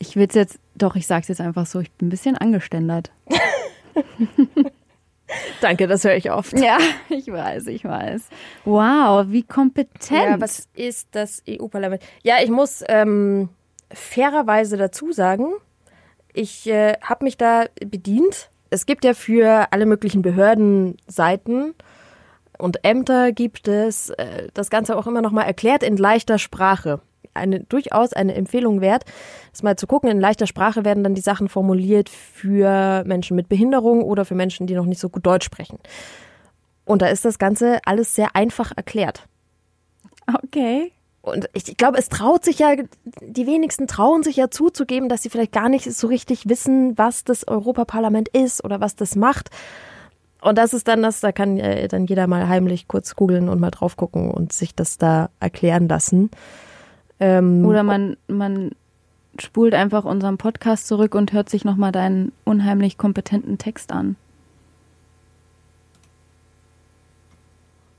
Ich 0.00 0.16
will's 0.16 0.34
jetzt, 0.34 0.58
doch, 0.75 0.96
ich 0.96 1.06
sag's 1.06 1.28
jetzt 1.28 1.40
einfach 1.40 1.66
so, 1.66 1.78
ich 1.78 1.92
bin 1.92 2.08
ein 2.08 2.11
bisschen 2.11 2.37
angeständert. 2.37 3.12
Danke, 5.60 5.86
das 5.86 6.04
höre 6.04 6.16
ich 6.16 6.30
oft. 6.30 6.58
Ja, 6.58 6.78
ich 7.08 7.30
weiß, 7.30 7.66
ich 7.68 7.84
weiß. 7.84 8.22
Wow, 8.64 9.26
wie 9.28 9.42
kompetent. 9.42 10.10
Ja, 10.10 10.40
was 10.40 10.68
ist 10.74 11.08
das 11.12 11.42
EU-Parlament? 11.48 12.02
Ja, 12.22 12.36
ich 12.42 12.50
muss 12.50 12.84
ähm, 12.88 13.48
fairerweise 13.92 14.76
dazu 14.76 15.12
sagen, 15.12 15.52
ich 16.32 16.68
äh, 16.68 16.94
habe 17.02 17.24
mich 17.24 17.36
da 17.36 17.66
bedient. 17.84 18.50
Es 18.70 18.86
gibt 18.86 19.04
ja 19.04 19.14
für 19.14 19.68
alle 19.70 19.86
möglichen 19.86 20.22
Behörden 20.22 20.96
Seiten 21.06 21.74
und 22.58 22.84
Ämter 22.84 23.32
gibt 23.32 23.68
es 23.68 24.10
äh, 24.10 24.48
das 24.54 24.70
Ganze 24.70 24.96
auch 24.96 25.06
immer 25.06 25.20
noch 25.20 25.32
mal 25.32 25.42
erklärt 25.42 25.82
in 25.82 25.96
leichter 25.96 26.38
Sprache. 26.38 27.00
Eine 27.34 27.60
durchaus 27.60 28.12
eine 28.12 28.34
Empfehlung 28.34 28.80
wert, 28.80 29.04
das 29.50 29.62
mal 29.62 29.76
zu 29.76 29.86
gucken. 29.86 30.10
In 30.10 30.20
leichter 30.20 30.46
Sprache 30.46 30.84
werden 30.84 31.04
dann 31.04 31.14
die 31.14 31.20
Sachen 31.20 31.48
formuliert 31.48 32.08
für 32.08 33.04
Menschen 33.04 33.36
mit 33.36 33.48
Behinderung 33.48 34.02
oder 34.02 34.24
für 34.24 34.34
Menschen, 34.34 34.66
die 34.66 34.74
noch 34.74 34.86
nicht 34.86 35.00
so 35.00 35.08
gut 35.08 35.26
Deutsch 35.26 35.46
sprechen. 35.46 35.78
Und 36.84 37.02
da 37.02 37.06
ist 37.06 37.25
das 37.25 37.38
Ganze 37.38 37.78
alles 37.84 38.14
sehr 38.14 38.34
einfach 38.34 38.73
erklärt. 38.76 39.26
Okay. 40.42 40.92
Und 41.23 41.49
ich 41.52 41.76
glaube, 41.76 41.99
es 41.99 42.08
traut 42.08 42.45
sich 42.45 42.58
ja, 42.58 42.75
die 43.21 43.47
wenigsten 43.47 43.86
trauen 43.86 44.25
sich 44.25 44.36
ja 44.36 44.50
zuzugeben, 44.50 45.08
dass 45.08 45.23
sie 45.23 45.30
vielleicht 45.30 45.52
gar 45.52 45.68
nicht 45.68 45.90
so 45.92 46.08
richtig 46.08 46.49
wissen, 46.49 46.99
was 46.99 47.23
das 47.23 47.47
Europaparlament 47.47 48.28
ist 48.28 48.64
oder 48.64 48.80
was 48.80 48.97
das 48.97 49.14
macht. 49.14 49.50
Und 50.40 50.58
das 50.58 50.75
ist 50.75 50.88
dann 50.88 51.02
das, 51.02 51.21
da 51.21 51.30
kann 51.30 51.58
äh, 51.58 51.86
dann 51.86 52.06
jeder 52.06 52.26
mal 52.26 52.49
heimlich 52.49 52.88
kurz 52.88 53.14
googeln 53.14 53.49
und 53.49 53.60
mal 53.60 53.71
drauf 53.71 53.97
gucken 53.97 54.32
und 54.32 54.52
sich 54.52 54.75
das 54.75 54.99
da 54.99 55.30
erklären 55.38 55.86
lassen. 55.86 56.30
Ähm, 57.25 57.65
Oder 57.65 57.85
man, 57.85 58.17
man 58.26 58.73
spult 59.39 59.75
einfach 59.75 60.04
unseren 60.04 60.39
Podcast 60.39 60.89
zurück 60.89 61.15
und 61.15 61.32
hört 61.32 61.49
sich 61.49 61.65
nochmal 61.65 61.93
deinen 61.93 62.32
unheimlich 62.45 62.99
kompetenten 62.99 63.58
Text 63.58 63.93
an. 63.93 64.17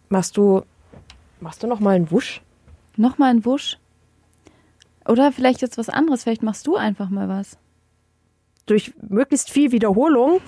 machst 0.10 0.38
du, 0.38 0.62
machst 1.40 1.64
du 1.64 1.68
noch 1.68 1.80
mal 1.80 1.96
einen 1.96 2.12
Wusch? 2.12 2.42
Nochmal 2.98 3.32
ein 3.32 3.46
Wusch. 3.46 3.78
Oder 5.08 5.32
vielleicht 5.32 5.62
jetzt 5.62 5.78
was 5.78 5.90
anderes, 5.90 6.24
vielleicht 6.24 6.44
machst 6.44 6.68
du 6.68 6.76
einfach 6.76 7.10
mal 7.10 7.28
was. 7.28 7.58
Durch 8.68 8.94
möglichst 9.02 9.50
viel 9.50 9.72
Wiederholung 9.72 10.40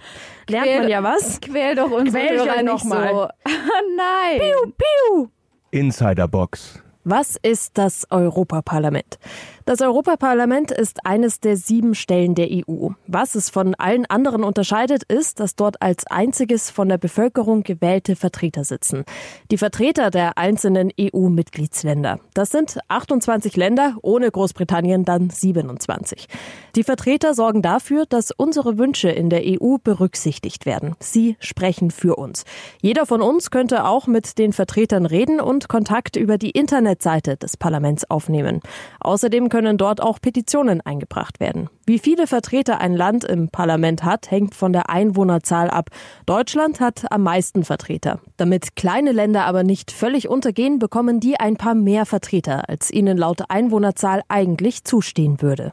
lernt 0.48 0.66
Quäl- 0.66 0.78
man 0.80 0.88
ja 0.88 1.02
was. 1.02 1.40
Quäl 1.40 1.74
doch 1.74 1.90
unsere 1.90 2.26
Quäl 2.26 2.38
Hörer 2.38 2.56
ja 2.56 2.62
nicht 2.62 2.66
noch 2.72 2.84
mal. 2.84 3.08
so. 3.08 3.28
Nein. 3.96 4.72
Piu. 4.76 5.28
Insiderbox. 5.70 6.82
Was 7.04 7.36
ist 7.42 7.76
das 7.76 8.06
Europaparlament? 8.10 9.18
Das 9.66 9.80
Europaparlament 9.80 10.72
ist 10.72 11.06
eines 11.06 11.40
der 11.40 11.56
sieben 11.56 11.94
Stellen 11.94 12.34
der 12.34 12.48
EU. 12.50 12.90
Was 13.06 13.34
es 13.34 13.48
von 13.48 13.74
allen 13.74 14.04
anderen 14.04 14.44
unterscheidet, 14.44 15.04
ist, 15.04 15.40
dass 15.40 15.56
dort 15.56 15.80
als 15.80 16.06
einziges 16.06 16.68
von 16.68 16.90
der 16.90 16.98
Bevölkerung 16.98 17.62
gewählte 17.62 18.14
Vertreter 18.14 18.64
sitzen. 18.64 19.04
Die 19.50 19.56
Vertreter 19.56 20.10
der 20.10 20.36
einzelnen 20.36 20.92
EU-Mitgliedsländer. 21.00 22.20
Das 22.34 22.50
sind 22.50 22.78
28 22.88 23.56
Länder, 23.56 23.96
ohne 24.02 24.30
Großbritannien 24.30 25.06
dann 25.06 25.30
27. 25.30 26.28
Die 26.76 26.84
Vertreter 26.84 27.32
sorgen 27.32 27.62
dafür, 27.62 28.04
dass 28.04 28.32
unsere 28.32 28.76
Wünsche 28.76 29.08
in 29.08 29.30
der 29.30 29.44
EU 29.46 29.76
berücksichtigt 29.82 30.66
werden. 30.66 30.94
Sie 31.00 31.36
sprechen 31.38 31.90
für 31.90 32.16
uns. 32.16 32.44
Jeder 32.82 33.06
von 33.06 33.22
uns 33.22 33.50
könnte 33.50 33.86
auch 33.86 34.08
mit 34.08 34.36
den 34.36 34.52
Vertretern 34.52 35.06
reden 35.06 35.40
und 35.40 35.70
Kontakt 35.70 36.16
über 36.16 36.36
die 36.36 36.50
Internetseite 36.50 37.38
des 37.38 37.56
Parlaments 37.56 38.10
aufnehmen. 38.10 38.60
Außerdem 39.00 39.53
können 39.54 39.78
dort 39.78 40.02
auch 40.02 40.20
Petitionen 40.20 40.80
eingebracht 40.80 41.38
werden. 41.38 41.70
Wie 41.86 42.00
viele 42.00 42.26
Vertreter 42.26 42.80
ein 42.80 42.92
Land 42.92 43.22
im 43.22 43.50
Parlament 43.50 44.02
hat, 44.02 44.28
hängt 44.28 44.52
von 44.56 44.72
der 44.72 44.90
Einwohnerzahl 44.90 45.70
ab. 45.70 45.90
Deutschland 46.26 46.80
hat 46.80 47.12
am 47.12 47.22
meisten 47.22 47.62
Vertreter. 47.62 48.18
Damit 48.36 48.74
kleine 48.74 49.12
Länder 49.12 49.44
aber 49.44 49.62
nicht 49.62 49.92
völlig 49.92 50.28
untergehen, 50.28 50.80
bekommen 50.80 51.20
die 51.20 51.38
ein 51.38 51.56
paar 51.56 51.76
mehr 51.76 52.04
Vertreter, 52.04 52.68
als 52.68 52.90
ihnen 52.90 53.16
laut 53.16 53.48
Einwohnerzahl 53.48 54.22
eigentlich 54.26 54.82
zustehen 54.82 55.40
würde. 55.40 55.72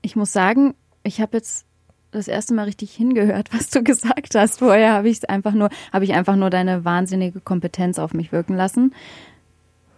Ich 0.00 0.14
muss 0.14 0.32
sagen, 0.32 0.74
ich 1.02 1.20
habe 1.20 1.38
jetzt 1.38 1.66
das 2.12 2.28
erste 2.28 2.54
Mal 2.54 2.66
richtig 2.66 2.94
hingehört, 2.94 3.52
was 3.52 3.70
du 3.70 3.82
gesagt 3.82 4.36
hast. 4.36 4.60
Vorher 4.60 4.92
habe 4.92 5.08
ich 5.08 5.28
einfach 5.28 5.54
nur, 5.54 5.70
habe 5.92 6.04
ich 6.04 6.12
einfach 6.12 6.36
nur 6.36 6.50
deine 6.50 6.84
wahnsinnige 6.84 7.40
Kompetenz 7.40 7.98
auf 7.98 8.14
mich 8.14 8.30
wirken 8.30 8.54
lassen. 8.54 8.94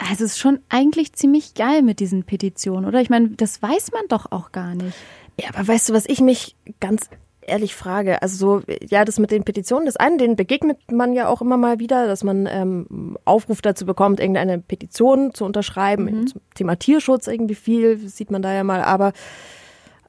Also 0.08 0.24
es 0.24 0.32
ist 0.32 0.38
schon 0.38 0.60
eigentlich 0.68 1.14
ziemlich 1.14 1.54
geil 1.54 1.82
mit 1.82 2.00
diesen 2.00 2.24
Petitionen, 2.24 2.84
oder? 2.84 3.00
Ich 3.00 3.10
meine, 3.10 3.30
das 3.30 3.62
weiß 3.62 3.92
man 3.92 4.02
doch 4.08 4.30
auch 4.30 4.52
gar 4.52 4.74
nicht. 4.74 4.96
Ja, 5.40 5.48
aber 5.54 5.66
weißt 5.66 5.88
du, 5.88 5.94
was 5.94 6.06
ich 6.06 6.20
mich 6.20 6.56
ganz 6.78 7.08
ehrlich 7.40 7.74
frage? 7.74 8.20
Also 8.22 8.36
so, 8.36 8.74
ja, 8.88 9.04
das 9.04 9.18
mit 9.18 9.30
den 9.30 9.44
Petitionen, 9.44 9.86
das 9.86 9.96
eine, 9.96 10.16
denen 10.16 10.36
begegnet 10.36 10.78
man 10.90 11.12
ja 11.12 11.28
auch 11.28 11.40
immer 11.40 11.56
mal 11.56 11.78
wieder, 11.78 12.06
dass 12.06 12.22
man 12.22 12.46
ähm, 12.46 13.18
Aufruf 13.24 13.62
dazu 13.62 13.86
bekommt, 13.86 14.20
irgendeine 14.20 14.58
Petition 14.58 15.34
zu 15.34 15.44
unterschreiben. 15.44 16.26
Zum 16.26 16.40
Thema 16.54 16.76
Tierschutz 16.76 17.26
irgendwie 17.26 17.54
viel, 17.54 17.98
sieht 18.08 18.30
man 18.30 18.42
da 18.42 18.52
ja 18.52 18.64
mal, 18.64 18.82
aber 18.82 19.12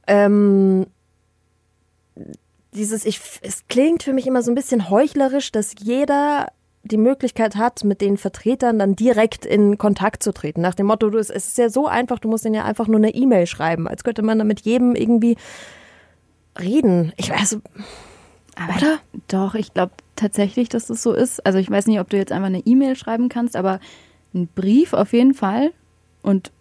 ähm, 0.07 0.87
dieses, 2.73 3.05
ich, 3.05 3.21
es 3.41 3.67
klingt 3.67 4.03
für 4.03 4.13
mich 4.13 4.27
immer 4.27 4.41
so 4.41 4.51
ein 4.51 4.55
bisschen 4.55 4.89
heuchlerisch, 4.89 5.51
dass 5.51 5.73
jeder 5.79 6.47
die 6.85 6.97
Möglichkeit 6.97 7.55
hat, 7.55 7.83
mit 7.83 7.99
den 7.99 8.15
Vertretern 8.15 8.77
dann 8.79 8.95
direkt 8.95 9.45
in 9.45 9.77
Kontakt 9.77 10.21
zu 10.21 10.31
treten. 10.31 10.61
Nach 10.61 10.75
dem 10.75 10.85
Motto, 10.85 11.09
du, 11.09 11.17
es 11.17 11.31
ist 11.31 11.57
ja 11.57 11.69
so 11.69 11.87
einfach, 11.87 12.19
du 12.19 12.29
musst 12.29 12.45
ihnen 12.45 12.53
ja 12.53 12.63
einfach 12.63 12.87
nur 12.87 12.97
eine 12.97 13.13
E-Mail 13.13 13.47
schreiben, 13.47 13.87
als 13.87 14.03
könnte 14.03 14.21
man 14.21 14.37
dann 14.37 14.47
mit 14.47 14.61
jedem 14.61 14.95
irgendwie 14.95 15.35
reden. 16.59 17.11
Ich 17.17 17.31
weiß, 17.31 17.59
Aber 18.55 18.75
Oder? 18.77 18.99
Doch, 19.27 19.55
ich 19.55 19.73
glaube 19.73 19.93
tatsächlich, 20.15 20.69
dass 20.69 20.85
das 20.85 21.01
so 21.01 21.11
ist. 21.11 21.43
Also 21.45 21.57
ich 21.57 21.69
weiß 21.69 21.87
nicht, 21.87 21.99
ob 21.99 22.09
du 22.09 22.17
jetzt 22.17 22.31
einfach 22.31 22.47
eine 22.47 22.65
E-Mail 22.65 22.95
schreiben 22.95 23.29
kannst, 23.29 23.55
aber 23.55 23.79
einen 24.33 24.47
Brief 24.47 24.93
auf 24.93 25.11
jeden 25.11 25.33
Fall. 25.33 25.71
Und 26.21 26.51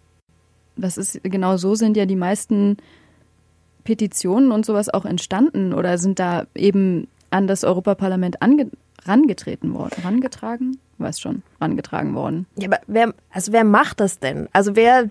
das 0.75 0.97
ist 0.97 1.21
genau 1.23 1.57
so 1.57 1.75
sind 1.75 1.95
ja 1.97 2.07
die 2.07 2.15
meisten 2.15 2.77
Petitionen 3.83 4.51
und 4.51 4.65
sowas 4.65 4.89
auch 4.89 5.05
entstanden 5.05 5.73
oder 5.73 5.99
sind 5.99 6.17
da 6.17 6.47
eben 6.55 7.07
an 7.29 7.45
das 7.45 7.63
Europaparlament 7.63 8.41
rangetreten 9.05 9.73
worden. 9.73 9.95
Rangetragen? 10.03 10.77
Weiß 10.97 11.19
schon, 11.19 11.43
rangetragen 11.59 12.15
worden. 12.15 12.45
Ja, 12.57 12.67
aber 12.67 12.79
wer, 12.87 13.13
also 13.29 13.51
wer 13.51 13.63
macht 13.63 13.99
das 13.99 14.19
denn? 14.19 14.47
Also 14.53 14.75
wer, 14.75 15.09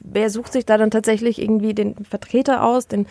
wer 0.00 0.30
sucht 0.30 0.52
sich 0.52 0.64
da 0.64 0.78
dann 0.78 0.90
tatsächlich 0.90 1.40
irgendwie 1.40 1.74
den 1.74 2.04
Vertreter 2.04 2.64
aus, 2.64 2.86
den 2.86 3.06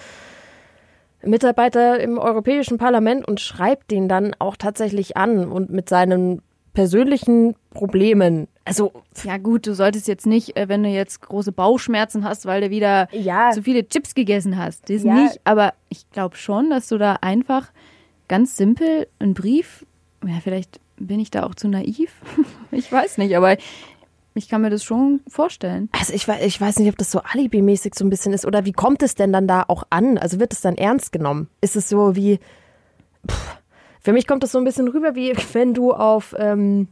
Mitarbeiter 1.23 1.99
im 1.99 2.17
Europäischen 2.17 2.77
Parlament 2.77 3.27
und 3.27 3.39
schreibt 3.39 3.91
den 3.91 4.09
dann 4.09 4.35
auch 4.39 4.57
tatsächlich 4.57 5.15
an 5.17 5.51
und 5.51 5.69
mit 5.69 5.87
seinen 5.87 6.41
persönlichen 6.73 7.55
Problemen. 7.71 8.47
Also 8.65 8.93
ja 9.23 9.37
gut, 9.37 9.67
du 9.67 9.75
solltest 9.75 10.07
jetzt 10.07 10.25
nicht, 10.25 10.57
äh, 10.57 10.67
wenn 10.69 10.83
du 10.83 10.89
jetzt 10.89 11.21
große 11.21 11.51
Bauchschmerzen 11.51 12.23
hast, 12.23 12.45
weil 12.45 12.61
du 12.61 12.69
wieder 12.69 13.07
ja. 13.11 13.51
zu 13.51 13.61
viele 13.61 13.87
Chips 13.87 14.15
gegessen 14.15 14.57
hast. 14.57 14.89
Das 14.89 15.03
ja. 15.03 15.13
nicht, 15.13 15.39
aber 15.43 15.73
ich 15.89 16.09
glaube 16.11 16.35
schon, 16.35 16.69
dass 16.69 16.87
du 16.87 16.97
da 16.97 17.17
einfach 17.21 17.71
ganz 18.27 18.57
simpel 18.57 19.07
einen 19.19 19.33
Brief, 19.33 19.85
ja, 20.25 20.39
vielleicht 20.41 20.79
bin 20.97 21.19
ich 21.19 21.31
da 21.31 21.43
auch 21.43 21.55
zu 21.55 21.67
naiv. 21.67 22.11
ich 22.71 22.91
weiß 22.91 23.17
nicht, 23.17 23.35
aber 23.35 23.57
ich 24.35 24.49
kann 24.49 24.61
mir 24.61 24.69
das 24.69 24.83
schon 24.83 25.21
vorstellen. 25.27 25.89
Also 25.91 26.13
ich, 26.13 26.27
ich 26.27 26.59
weiß 26.59 26.79
nicht, 26.79 26.89
ob 26.89 26.97
das 26.97 27.11
so 27.11 27.19
alibimäßig 27.19 27.93
so 27.95 28.03
ein 28.03 28.09
bisschen 28.09 28.33
ist 28.33 28.45
oder 28.45 28.65
wie 28.65 28.71
kommt 28.71 29.03
es 29.03 29.15
denn 29.15 29.31
dann 29.31 29.47
da 29.47 29.63
auch 29.67 29.83
an? 29.89 30.17
Also 30.17 30.39
wird 30.39 30.53
es 30.53 30.61
dann 30.61 30.75
ernst 30.75 31.11
genommen? 31.11 31.49
Ist 31.61 31.75
es 31.75 31.87
so 31.87 32.15
wie, 32.15 32.39
pff, 33.29 33.57
für 34.01 34.11
mich 34.11 34.27
kommt 34.27 34.43
das 34.43 34.51
so 34.51 34.57
ein 34.57 34.63
bisschen 34.63 34.87
rüber, 34.87 35.15
wie 35.15 35.33
wenn 35.53 35.73
du 35.73 35.93
auf, 35.93 36.35
ähm, 36.37 36.87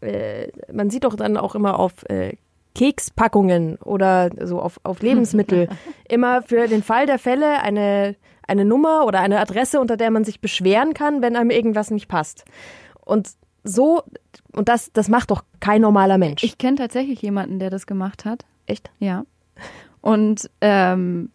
äh, 0.00 0.48
man 0.72 0.90
sieht 0.90 1.04
doch 1.04 1.16
dann 1.16 1.36
auch 1.36 1.54
immer 1.54 1.78
auf 1.78 2.08
äh, 2.08 2.36
Kekspackungen 2.74 3.76
oder 3.76 4.30
so 4.46 4.60
auf, 4.60 4.80
auf 4.82 5.00
Lebensmittel 5.00 5.68
immer 6.08 6.42
für 6.42 6.66
den 6.66 6.82
Fall 6.82 7.06
der 7.06 7.18
Fälle 7.18 7.60
eine, 7.62 8.16
eine 8.46 8.64
Nummer 8.64 9.06
oder 9.06 9.20
eine 9.20 9.40
Adresse, 9.40 9.80
unter 9.80 9.96
der 9.96 10.10
man 10.10 10.24
sich 10.24 10.40
beschweren 10.40 10.94
kann, 10.94 11.22
wenn 11.22 11.36
einem 11.36 11.50
irgendwas 11.50 11.90
nicht 11.90 12.08
passt. 12.08 12.44
Und 13.04 13.30
so, 13.62 14.02
und 14.52 14.68
das, 14.68 14.92
das 14.92 15.08
macht 15.08 15.30
doch 15.30 15.44
kein 15.60 15.80
normaler 15.80 16.18
Mensch. 16.18 16.42
Ich 16.42 16.58
kenne 16.58 16.76
tatsächlich 16.76 17.22
jemanden, 17.22 17.58
der 17.58 17.70
das 17.70 17.86
gemacht 17.86 18.24
hat. 18.24 18.44
Echt? 18.66 18.90
Ja. 18.98 19.24
Und 20.00 20.50
ähm, 20.60 21.30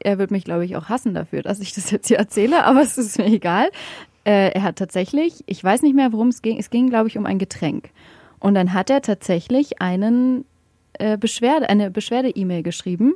er 0.00 0.18
wird 0.18 0.30
mich, 0.30 0.44
glaube 0.44 0.64
ich, 0.64 0.76
auch 0.76 0.88
hassen 0.88 1.14
dafür, 1.14 1.42
dass 1.42 1.60
ich 1.60 1.74
das 1.74 1.90
jetzt 1.90 2.08
hier 2.08 2.18
erzähle, 2.18 2.64
aber 2.64 2.82
es 2.82 2.98
ist 2.98 3.18
mir 3.18 3.26
egal. 3.26 3.70
Äh, 4.24 4.50
er 4.52 4.62
hat 4.62 4.76
tatsächlich, 4.76 5.44
ich 5.46 5.62
weiß 5.62 5.82
nicht 5.82 5.94
mehr, 5.94 6.12
worum 6.12 6.28
es 6.28 6.42
ging, 6.42 6.58
es 6.58 6.70
ging, 6.70 6.88
glaube 6.90 7.08
ich, 7.08 7.16
um 7.16 7.26
ein 7.26 7.38
Getränk. 7.38 7.90
Und 8.40 8.54
dann 8.54 8.72
hat 8.72 8.90
er 8.90 9.02
tatsächlich 9.02 9.80
einen 9.80 10.44
äh, 10.94 11.16
Beschwerde, 11.16 11.68
eine 11.68 11.90
Beschwerde-E-Mail 11.90 12.62
geschrieben, 12.62 13.14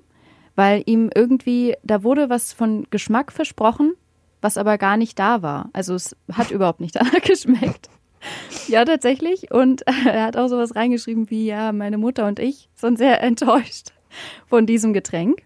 weil 0.54 0.82
ihm 0.86 1.10
irgendwie, 1.14 1.76
da 1.82 2.02
wurde 2.02 2.30
was 2.30 2.52
von 2.52 2.86
Geschmack 2.90 3.32
versprochen, 3.32 3.94
was 4.40 4.58
aber 4.58 4.76
gar 4.78 4.96
nicht 4.96 5.18
da 5.18 5.42
war. 5.42 5.70
Also 5.72 5.94
es 5.94 6.16
hat 6.32 6.50
überhaupt 6.52 6.80
nicht 6.80 6.96
danach 6.96 7.22
geschmeckt. 7.22 7.88
Ja, 8.68 8.84
tatsächlich. 8.84 9.50
Und 9.50 9.82
er 10.06 10.24
hat 10.24 10.36
auch 10.36 10.48
sowas 10.48 10.74
reingeschrieben 10.76 11.30
wie, 11.30 11.46
ja, 11.46 11.72
meine 11.72 11.98
Mutter 11.98 12.26
und 12.26 12.38
ich 12.38 12.68
sind 12.74 12.98
sehr 12.98 13.22
enttäuscht 13.22 13.92
von 14.46 14.66
diesem 14.66 14.92
Getränk. 14.92 15.42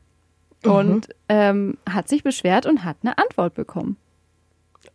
Mhm. 0.64 0.70
Und 0.70 1.08
ähm, 1.28 1.78
hat 1.88 2.08
sich 2.08 2.22
beschwert 2.22 2.66
und 2.66 2.84
hat 2.84 2.96
eine 3.02 3.18
Antwort 3.18 3.54
bekommen. 3.54 3.96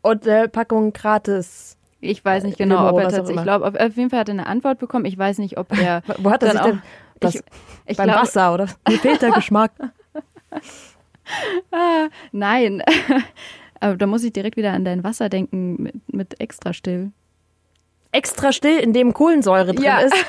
Und 0.02 0.26
äh, 0.26 0.47
Packung 0.47 0.93
gratis. 0.93 1.78
Ich 2.00 2.26
weiß 2.26 2.43
nicht 2.43 2.58
genau, 2.58 2.88
Limo, 2.88 2.89
ob 2.89 3.00
er 3.00 3.10
tatsächlich, 3.10 3.38
ich 3.38 3.43
glaube, 3.43 3.67
auf 3.67 3.95
jeden 3.95 4.10
Fall 4.10 4.19
hat 4.19 4.30
er 4.30 4.34
eine 4.34 4.47
Antwort 4.47 4.80
bekommen. 4.80 5.06
Ich 5.06 5.17
weiß 5.17 5.38
nicht, 5.38 5.60
ob 5.60 5.78
er. 5.78 6.02
Wo 6.17 6.32
hat 6.32 6.41
er 6.41 6.52
sich 6.54 6.62
denn 6.62 6.82
das? 7.19 7.36
Ich, 7.36 7.41
ich 7.86 7.97
beim 7.97 8.08
glaub, 8.08 8.21
Wasser 8.21 8.54
oder? 8.56 8.67
Mir 8.89 8.97
fehlt 8.97 9.21
der 9.21 9.32
Geschmack. 9.32 9.71
Ah, 11.71 12.07
nein. 12.31 12.83
Aber 13.79 13.97
da 13.97 14.05
muss 14.05 14.23
ich 14.23 14.31
direkt 14.31 14.57
wieder 14.57 14.73
an 14.73 14.85
dein 14.85 15.03
Wasser 15.03 15.27
denken 15.29 15.81
mit, 15.81 16.13
mit 16.13 16.39
extra 16.39 16.73
still. 16.73 17.11
Extra 18.11 18.51
still, 18.51 18.77
in 18.77 18.93
dem 18.93 19.13
Kohlensäure 19.13 19.73
drin 19.73 19.83
ja. 19.83 19.99
ist. 19.99 20.15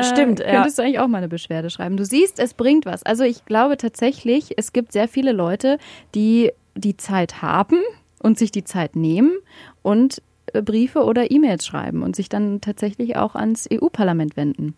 Stimmt, 0.00 0.40
äh, 0.40 0.52
Könntest 0.52 0.78
du 0.78 0.82
eigentlich 0.82 1.00
auch 1.00 1.08
mal 1.08 1.18
eine 1.18 1.28
Beschwerde 1.28 1.70
schreiben. 1.70 1.96
Du 1.96 2.04
siehst, 2.04 2.38
es 2.38 2.54
bringt 2.54 2.86
was. 2.86 3.02
Also 3.02 3.24
ich 3.24 3.44
glaube 3.44 3.76
tatsächlich, 3.76 4.56
es 4.56 4.72
gibt 4.72 4.92
sehr 4.92 5.08
viele 5.08 5.32
Leute, 5.32 5.78
die 6.14 6.52
die 6.76 6.96
Zeit 6.96 7.42
haben 7.42 7.82
und 8.22 8.38
sich 8.38 8.52
die 8.52 8.64
Zeit 8.64 8.96
nehmen 8.96 9.36
und 9.82 10.22
äh, 10.52 10.62
Briefe 10.62 11.04
oder 11.04 11.30
E-Mails 11.30 11.66
schreiben 11.66 12.02
und 12.02 12.16
sich 12.16 12.28
dann 12.28 12.60
tatsächlich 12.60 13.16
auch 13.16 13.34
ans 13.34 13.68
EU-Parlament 13.70 14.36
wenden. 14.36 14.74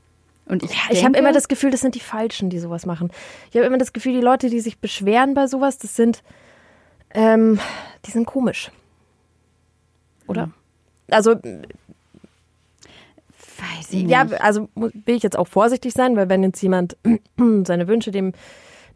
Und 0.51 0.65
ich, 0.65 0.71
ja, 0.73 0.81
ich 0.91 1.05
habe 1.05 1.17
immer 1.17 1.33
das 1.33 1.49
Gefühl, 1.49 1.71
das 1.71 1.81
sind 1.81 1.95
die 1.95 2.01
Falschen, 2.01 2.51
die 2.51 2.59
sowas 2.59 2.85
machen. 2.85 3.11
Ich 3.51 3.57
habe 3.57 3.67
immer 3.67 3.79
das 3.79 3.93
Gefühl, 3.93 4.15
die 4.15 4.21
Leute, 4.21 4.51
die 4.51 4.61
sich 4.61 4.79
beschweren 4.79 5.35
bei 5.35 5.47
sowas, 5.47 5.79
das 5.79 5.95
sind, 5.95 6.23
ähm, 7.15 7.61
die 8.05 8.11
sind 8.11 8.27
komisch. 8.27 8.71
Oder? 10.27 10.47
Mhm. 10.47 10.55
Also 11.11 11.35
Weiß 13.61 13.93
ich 13.93 14.09
ja, 14.09 14.27
also 14.41 14.69
will 14.75 15.17
ich 15.17 15.23
jetzt 15.23 15.39
auch 15.39 15.49
vorsichtig 15.49 15.93
sein, 15.93 16.17
weil 16.17 16.29
wenn 16.29 16.43
jetzt 16.43 16.63
jemand 16.63 16.97
seine 17.65 17.89
Wünsche 17.89 18.11
dem 18.11 18.33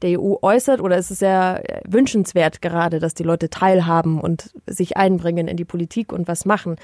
der 0.02 0.20
EU 0.20 0.34
äußert, 0.42 0.80
oder 0.80 0.98
ist 0.98 1.10
es 1.10 1.20
sehr 1.20 1.62
wünschenswert 1.86 2.60
gerade, 2.60 2.98
dass 2.98 3.14
die 3.14 3.22
Leute 3.22 3.48
teilhaben 3.48 4.20
und 4.20 4.50
sich 4.66 4.96
einbringen 4.96 5.48
in 5.48 5.56
die 5.56 5.64
Politik 5.64 6.12
und 6.12 6.28
was 6.28 6.44
machen. 6.44 6.76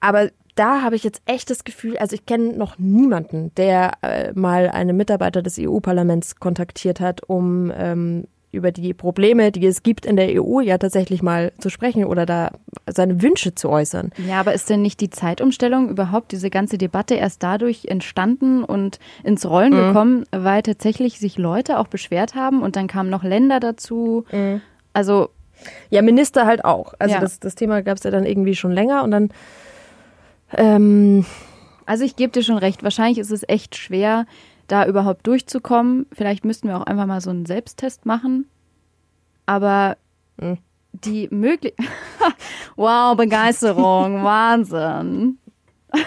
Aber 0.00 0.30
da 0.54 0.82
habe 0.82 0.96
ich 0.96 1.04
jetzt 1.04 1.22
echt 1.26 1.50
das 1.50 1.64
Gefühl, 1.64 1.96
also 1.96 2.14
ich 2.14 2.26
kenne 2.26 2.52
noch 2.56 2.78
niemanden, 2.78 3.52
der 3.56 3.92
äh, 4.02 4.32
mal 4.34 4.68
einen 4.68 4.96
Mitarbeiter 4.96 5.42
des 5.42 5.58
EU-Parlaments 5.58 6.36
kontaktiert 6.36 7.00
hat, 7.00 7.22
um 7.26 7.72
ähm, 7.76 8.24
über 8.52 8.70
die 8.70 8.92
Probleme, 8.92 9.50
die 9.50 9.66
es 9.66 9.82
gibt 9.82 10.04
in 10.04 10.16
der 10.16 10.40
EU, 10.40 10.60
ja 10.60 10.76
tatsächlich 10.76 11.22
mal 11.22 11.52
zu 11.58 11.70
sprechen 11.70 12.04
oder 12.04 12.26
da 12.26 12.52
seine 12.86 13.22
Wünsche 13.22 13.54
zu 13.54 13.70
äußern. 13.70 14.12
Ja, 14.28 14.40
aber 14.40 14.52
ist 14.52 14.68
denn 14.68 14.82
nicht 14.82 15.00
die 15.00 15.08
Zeitumstellung 15.08 15.88
überhaupt, 15.88 16.32
diese 16.32 16.50
ganze 16.50 16.76
Debatte 16.76 17.14
erst 17.14 17.42
dadurch 17.42 17.86
entstanden 17.86 18.62
und 18.62 18.98
ins 19.24 19.46
Rollen 19.46 19.72
mhm. 19.72 19.86
gekommen, 19.88 20.24
weil 20.30 20.62
tatsächlich 20.62 21.18
sich 21.18 21.38
Leute 21.38 21.78
auch 21.78 21.86
beschwert 21.86 22.34
haben 22.34 22.62
und 22.62 22.76
dann 22.76 22.88
kamen 22.88 23.08
noch 23.08 23.24
Länder 23.24 23.58
dazu. 23.58 24.26
Mhm. 24.30 24.60
Also. 24.92 25.30
Ja, 25.90 26.02
Minister 26.02 26.44
halt 26.44 26.64
auch. 26.64 26.92
Also 26.98 27.14
ja. 27.14 27.20
das, 27.20 27.40
das 27.40 27.54
Thema 27.54 27.82
gab 27.82 27.96
es 27.96 28.02
ja 28.02 28.10
dann 28.10 28.26
irgendwie 28.26 28.54
schon 28.54 28.72
länger 28.72 29.02
und 29.02 29.10
dann. 29.12 29.30
Ähm, 30.54 31.24
also 31.86 32.04
ich 32.04 32.16
gebe 32.16 32.32
dir 32.32 32.42
schon 32.42 32.58
recht, 32.58 32.82
wahrscheinlich 32.82 33.18
ist 33.18 33.30
es 33.30 33.48
echt 33.48 33.76
schwer, 33.76 34.26
da 34.66 34.86
überhaupt 34.86 35.26
durchzukommen. 35.26 36.06
Vielleicht 36.12 36.44
müssten 36.44 36.68
wir 36.68 36.76
auch 36.78 36.86
einfach 36.86 37.06
mal 37.06 37.20
so 37.20 37.30
einen 37.30 37.46
Selbsttest 37.46 38.06
machen. 38.06 38.46
Aber 39.46 39.96
hm. 40.40 40.58
die 40.92 41.28
Möglichkeit. 41.30 41.86
wow, 42.76 43.16
Begeisterung, 43.16 44.24
Wahnsinn. 44.24 45.38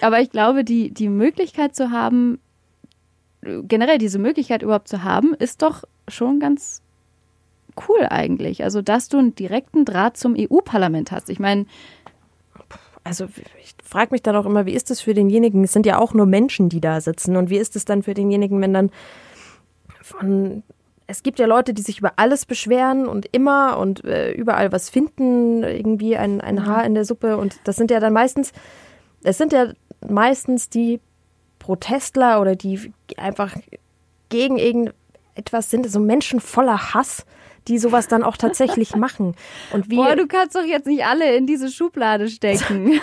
Aber 0.00 0.20
ich 0.20 0.30
glaube, 0.30 0.64
die, 0.64 0.92
die 0.92 1.08
Möglichkeit 1.08 1.74
zu 1.74 1.90
haben, 1.90 2.38
generell 3.40 3.98
diese 3.98 4.18
Möglichkeit 4.18 4.62
überhaupt 4.62 4.88
zu 4.88 5.02
haben, 5.02 5.34
ist 5.34 5.62
doch 5.62 5.84
schon 6.08 6.40
ganz 6.40 6.82
cool 7.88 8.06
eigentlich. 8.08 8.62
Also, 8.62 8.82
dass 8.82 9.08
du 9.08 9.18
einen 9.18 9.34
direkten 9.34 9.84
Draht 9.84 10.16
zum 10.16 10.36
EU-Parlament 10.38 11.10
hast. 11.10 11.30
Ich 11.30 11.40
meine, 11.40 11.66
also 13.04 13.26
ich 13.62 13.74
frage 13.84 14.12
mich 14.12 14.22
dann 14.22 14.34
auch 14.34 14.46
immer, 14.46 14.66
wie 14.66 14.72
ist 14.72 14.90
es 14.90 15.02
für 15.02 15.14
denjenigen? 15.14 15.62
Es 15.64 15.72
sind 15.72 15.86
ja 15.86 15.98
auch 15.98 16.14
nur 16.14 16.26
Menschen, 16.26 16.70
die 16.70 16.80
da 16.80 17.00
sitzen. 17.00 17.36
Und 17.36 17.50
wie 17.50 17.58
ist 17.58 17.76
es 17.76 17.84
dann 17.84 18.02
für 18.02 18.14
denjenigen, 18.14 18.60
wenn 18.60 18.72
dann 18.72 18.90
von 20.02 20.62
es 21.06 21.22
gibt 21.22 21.38
ja 21.38 21.46
Leute, 21.46 21.74
die 21.74 21.82
sich 21.82 21.98
über 21.98 22.14
alles 22.16 22.46
beschweren 22.46 23.06
und 23.06 23.26
immer 23.32 23.78
und 23.78 24.04
äh, 24.04 24.32
überall 24.32 24.72
was 24.72 24.88
finden, 24.88 25.62
irgendwie 25.62 26.16
ein, 26.16 26.40
ein 26.40 26.66
Haar 26.66 26.84
in 26.84 26.94
der 26.94 27.04
Suppe. 27.04 27.36
Und 27.36 27.58
das 27.64 27.76
sind 27.76 27.90
ja 27.90 28.00
dann 28.00 28.12
meistens, 28.12 28.52
es 29.22 29.36
sind 29.36 29.52
ja 29.52 29.68
meistens 30.08 30.70
die 30.70 31.00
Protestler 31.58 32.40
oder 32.40 32.56
die 32.56 32.92
einfach 33.16 33.54
gegen 34.28 34.56
irgendetwas 34.56 35.70
sind, 35.70 35.90
so 35.90 36.00
Menschen 36.00 36.40
voller 36.40 36.94
Hass, 36.94 37.26
die 37.68 37.78
sowas 37.78 38.08
dann 38.08 38.22
auch 38.22 38.36
tatsächlich 38.36 38.96
machen. 38.96 39.34
Und 39.72 39.90
wie 39.90 39.96
Boah, 39.96 40.16
du 40.16 40.26
kannst 40.26 40.56
doch 40.56 40.64
jetzt 40.64 40.86
nicht 40.86 41.04
alle 41.04 41.36
in 41.36 41.46
diese 41.46 41.70
Schublade 41.70 42.28
stecken. 42.28 43.00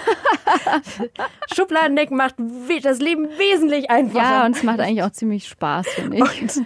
Schubladendecken 1.55 2.17
macht 2.17 2.35
das 2.83 2.99
Leben 2.99 3.27
wesentlich 3.37 3.89
einfacher. 3.89 4.23
Ja, 4.23 4.45
und 4.45 4.55
es 4.55 4.63
macht 4.63 4.79
eigentlich 4.79 5.03
auch 5.03 5.11
ziemlich 5.11 5.47
Spaß, 5.47 5.87
finde 5.87 6.17
ich. 6.17 6.41
Und, 6.41 6.65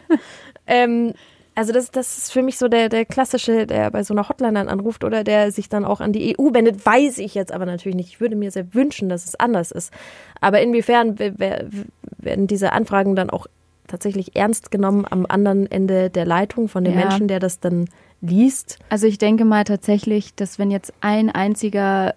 ähm, 0.68 1.14
also 1.56 1.72
das, 1.72 1.90
das 1.90 2.18
ist 2.18 2.34
für 2.34 2.44
mich 2.44 2.58
so 2.58 2.68
der, 2.68 2.90
der 2.90 3.06
klassische, 3.06 3.66
der 3.66 3.90
bei 3.90 4.04
so 4.04 4.14
einer 4.14 4.28
Hotline 4.28 4.54
dann 4.54 4.68
anruft 4.68 5.06
oder 5.06 5.24
der 5.24 5.52
sich 5.52 5.70
dann 5.70 5.86
auch 5.86 6.02
an 6.02 6.12
die 6.12 6.38
EU 6.38 6.54
wendet, 6.54 6.86
weiß 6.86 7.18
ich 7.20 7.34
jetzt 7.34 7.54
aber 7.54 7.66
natürlich 7.66 7.96
nicht. 7.96 8.10
Ich 8.10 8.20
würde 8.20 8.36
mir 8.36 8.52
sehr 8.52 8.74
wünschen, 8.74 9.08
dass 9.08 9.24
es 9.24 9.36
anders 9.36 9.72
ist. 9.72 9.94
Aber 10.42 10.60
inwiefern 10.62 11.18
werden 11.18 12.48
diese 12.48 12.74
Anfragen 12.74 13.16
dann 13.16 13.30
auch 13.30 13.48
tatsächlich 13.88 14.36
ernst 14.36 14.72
genommen 14.72 15.06
am 15.10 15.26
anderen 15.28 15.70
Ende 15.70 16.10
der 16.10 16.26
Leitung 16.26 16.68
von 16.68 16.84
dem 16.84 16.94
ja. 16.94 17.00
Menschen, 17.00 17.28
der 17.28 17.40
das 17.40 17.60
dann 17.60 17.88
liest? 18.22 18.80
Also 18.90 19.08
ich 19.08 19.18
denke 19.18 19.46
mal 19.46 19.64
tatsächlich, 19.64 20.36
dass 20.36 20.60
wenn 20.60 20.72
jetzt 20.72 20.94
ein 21.02 21.30
einziger 21.30 22.16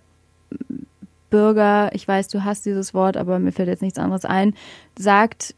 Bürger, 1.30 1.90
ich 1.92 2.06
weiß, 2.06 2.28
du 2.28 2.44
hast 2.44 2.64
dieses 2.64 2.94
Wort, 2.94 3.16
aber 3.16 3.38
mir 3.38 3.52
fällt 3.52 3.68
jetzt 3.68 3.82
nichts 3.82 3.98
anderes 3.98 4.24
ein, 4.24 4.54
sagt, 4.98 5.54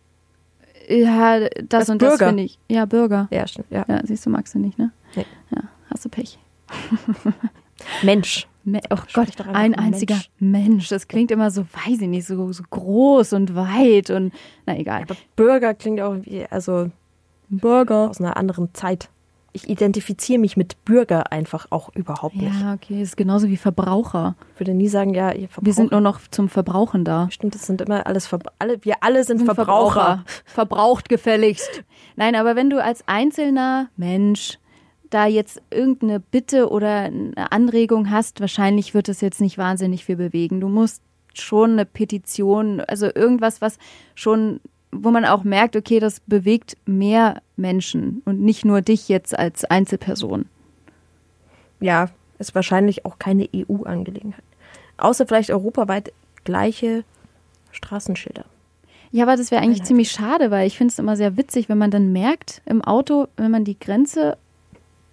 ja, 0.88 1.40
das, 1.40 1.50
das 1.68 1.88
und 1.90 1.98
Bürger. 1.98 2.16
das 2.18 2.28
finde 2.28 2.42
ich. 2.42 2.58
Ja, 2.68 2.84
Bürger. 2.84 3.28
Ja, 3.30 3.46
stimmt. 3.46 3.70
Ja. 3.70 3.84
ja, 3.88 4.00
siehst 4.04 4.26
du, 4.26 4.30
magst 4.30 4.54
du 4.54 4.58
nicht, 4.58 4.78
ne? 4.78 4.90
Nee. 5.14 5.26
Ja, 5.54 5.62
hast 5.88 6.04
du 6.04 6.08
Pech. 6.08 6.38
Mensch. 8.02 8.48
Me 8.62 8.80
oh 8.90 8.96
Gott, 9.14 9.28
ein 9.52 9.74
einziger 9.74 10.16
Mensch. 10.38 10.68
Mensch. 10.68 10.88
Das 10.88 11.08
klingt 11.08 11.30
immer 11.30 11.50
so, 11.50 11.62
weiß 11.62 12.00
ich 12.00 12.08
nicht, 12.08 12.26
so, 12.26 12.52
so 12.52 12.62
groß 12.68 13.32
und 13.32 13.54
weit 13.54 14.10
und 14.10 14.32
na 14.66 14.76
egal. 14.76 15.02
Aber 15.02 15.16
Bürger 15.36 15.74
klingt 15.74 16.00
auch 16.00 16.16
wie, 16.22 16.44
also 16.46 16.90
Bürger. 17.48 18.10
aus 18.10 18.20
einer 18.20 18.36
anderen 18.36 18.72
Zeit. 18.74 19.08
Ich 19.52 19.68
identifiziere 19.68 20.38
mich 20.38 20.56
mit 20.56 20.84
Bürger 20.84 21.32
einfach 21.32 21.66
auch 21.70 21.88
überhaupt 21.94 22.36
nicht. 22.36 22.60
Ja, 22.60 22.74
okay, 22.74 23.02
ist 23.02 23.16
genauso 23.16 23.48
wie 23.48 23.56
Verbraucher. 23.56 24.36
Ich 24.54 24.60
würde 24.60 24.74
nie 24.74 24.86
sagen, 24.86 25.12
ja, 25.12 25.32
ihr 25.32 25.48
Verbraucher. 25.48 25.66
Wir 25.66 25.74
sind 25.74 25.90
nur 25.90 26.00
noch 26.00 26.20
zum 26.30 26.48
Verbrauchen 26.48 27.04
da. 27.04 27.28
Stimmt, 27.32 27.56
das 27.56 27.66
sind 27.66 27.80
immer 27.80 28.06
alles 28.06 28.28
Verbra 28.28 28.52
alle, 28.60 28.84
wir 28.84 28.96
alle 29.00 29.24
sind 29.24 29.44
Verbraucher. 29.44 30.24
Verbraucht 30.44 31.08
gefälligst. 31.08 31.82
Nein, 32.14 32.36
aber 32.36 32.54
wenn 32.54 32.70
du 32.70 32.80
als 32.82 33.02
einzelner 33.08 33.88
Mensch 33.96 34.58
da 35.10 35.26
jetzt 35.26 35.60
irgendeine 35.70 36.20
Bitte 36.20 36.70
oder 36.70 37.02
eine 37.02 37.52
Anregung 37.52 38.10
hast, 38.10 38.40
wahrscheinlich 38.40 38.94
wird 38.94 39.08
es 39.08 39.20
jetzt 39.20 39.40
nicht 39.40 39.58
wahnsinnig 39.58 40.04
viel 40.04 40.16
bewegen. 40.16 40.60
Du 40.60 40.68
musst 40.68 41.02
schon 41.34 41.72
eine 41.72 41.84
Petition, 41.84 42.80
also 42.80 43.08
irgendwas, 43.14 43.60
was 43.60 43.78
schon, 44.14 44.60
wo 44.92 45.10
man 45.10 45.24
auch 45.24 45.44
merkt, 45.44 45.76
okay, 45.76 46.00
das 46.00 46.20
bewegt 46.20 46.76
mehr 46.86 47.42
Menschen 47.56 48.22
und 48.24 48.40
nicht 48.40 48.64
nur 48.64 48.80
dich 48.82 49.08
jetzt 49.08 49.38
als 49.38 49.64
Einzelperson. 49.64 50.46
Ja, 51.80 52.10
ist 52.38 52.54
wahrscheinlich 52.54 53.04
auch 53.04 53.18
keine 53.18 53.48
EU-Angelegenheit. 53.54 54.44
Außer 54.96 55.26
vielleicht 55.26 55.50
europaweit 55.50 56.12
gleiche 56.44 57.04
Straßenschilder. 57.72 58.44
Ja, 59.12 59.24
aber 59.24 59.36
das 59.36 59.50
wäre 59.50 59.60
eigentlich 59.60 59.80
Einheitlich. 59.80 59.86
ziemlich 59.86 60.10
schade, 60.12 60.50
weil 60.50 60.66
ich 60.66 60.78
finde 60.78 60.92
es 60.92 60.98
immer 60.98 61.16
sehr 61.16 61.36
witzig, 61.36 61.68
wenn 61.68 61.78
man 61.78 61.90
dann 61.90 62.12
merkt 62.12 62.62
im 62.64 62.82
Auto, 62.82 63.26
wenn 63.36 63.50
man 63.50 63.64
die 63.64 63.78
Grenze 63.78 64.36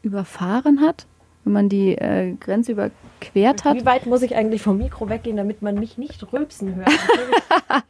überfahren 0.08 0.82
hat, 0.82 1.06
wenn 1.44 1.54
man 1.54 1.70
die 1.70 1.96
äh, 1.96 2.34
Grenze 2.40 2.72
überquert 2.72 3.64
hat. 3.64 3.76
Wie 3.76 3.86
weit 3.86 4.06
muss 4.06 4.22
ich 4.22 4.36
eigentlich 4.36 4.62
vom 4.62 4.78
Mikro 4.78 5.10
weggehen, 5.10 5.38
damit 5.38 5.62
man 5.62 5.76
mich 5.76 5.98
nicht 5.98 6.32
rülpsen 6.34 6.76
hört? 6.76 6.90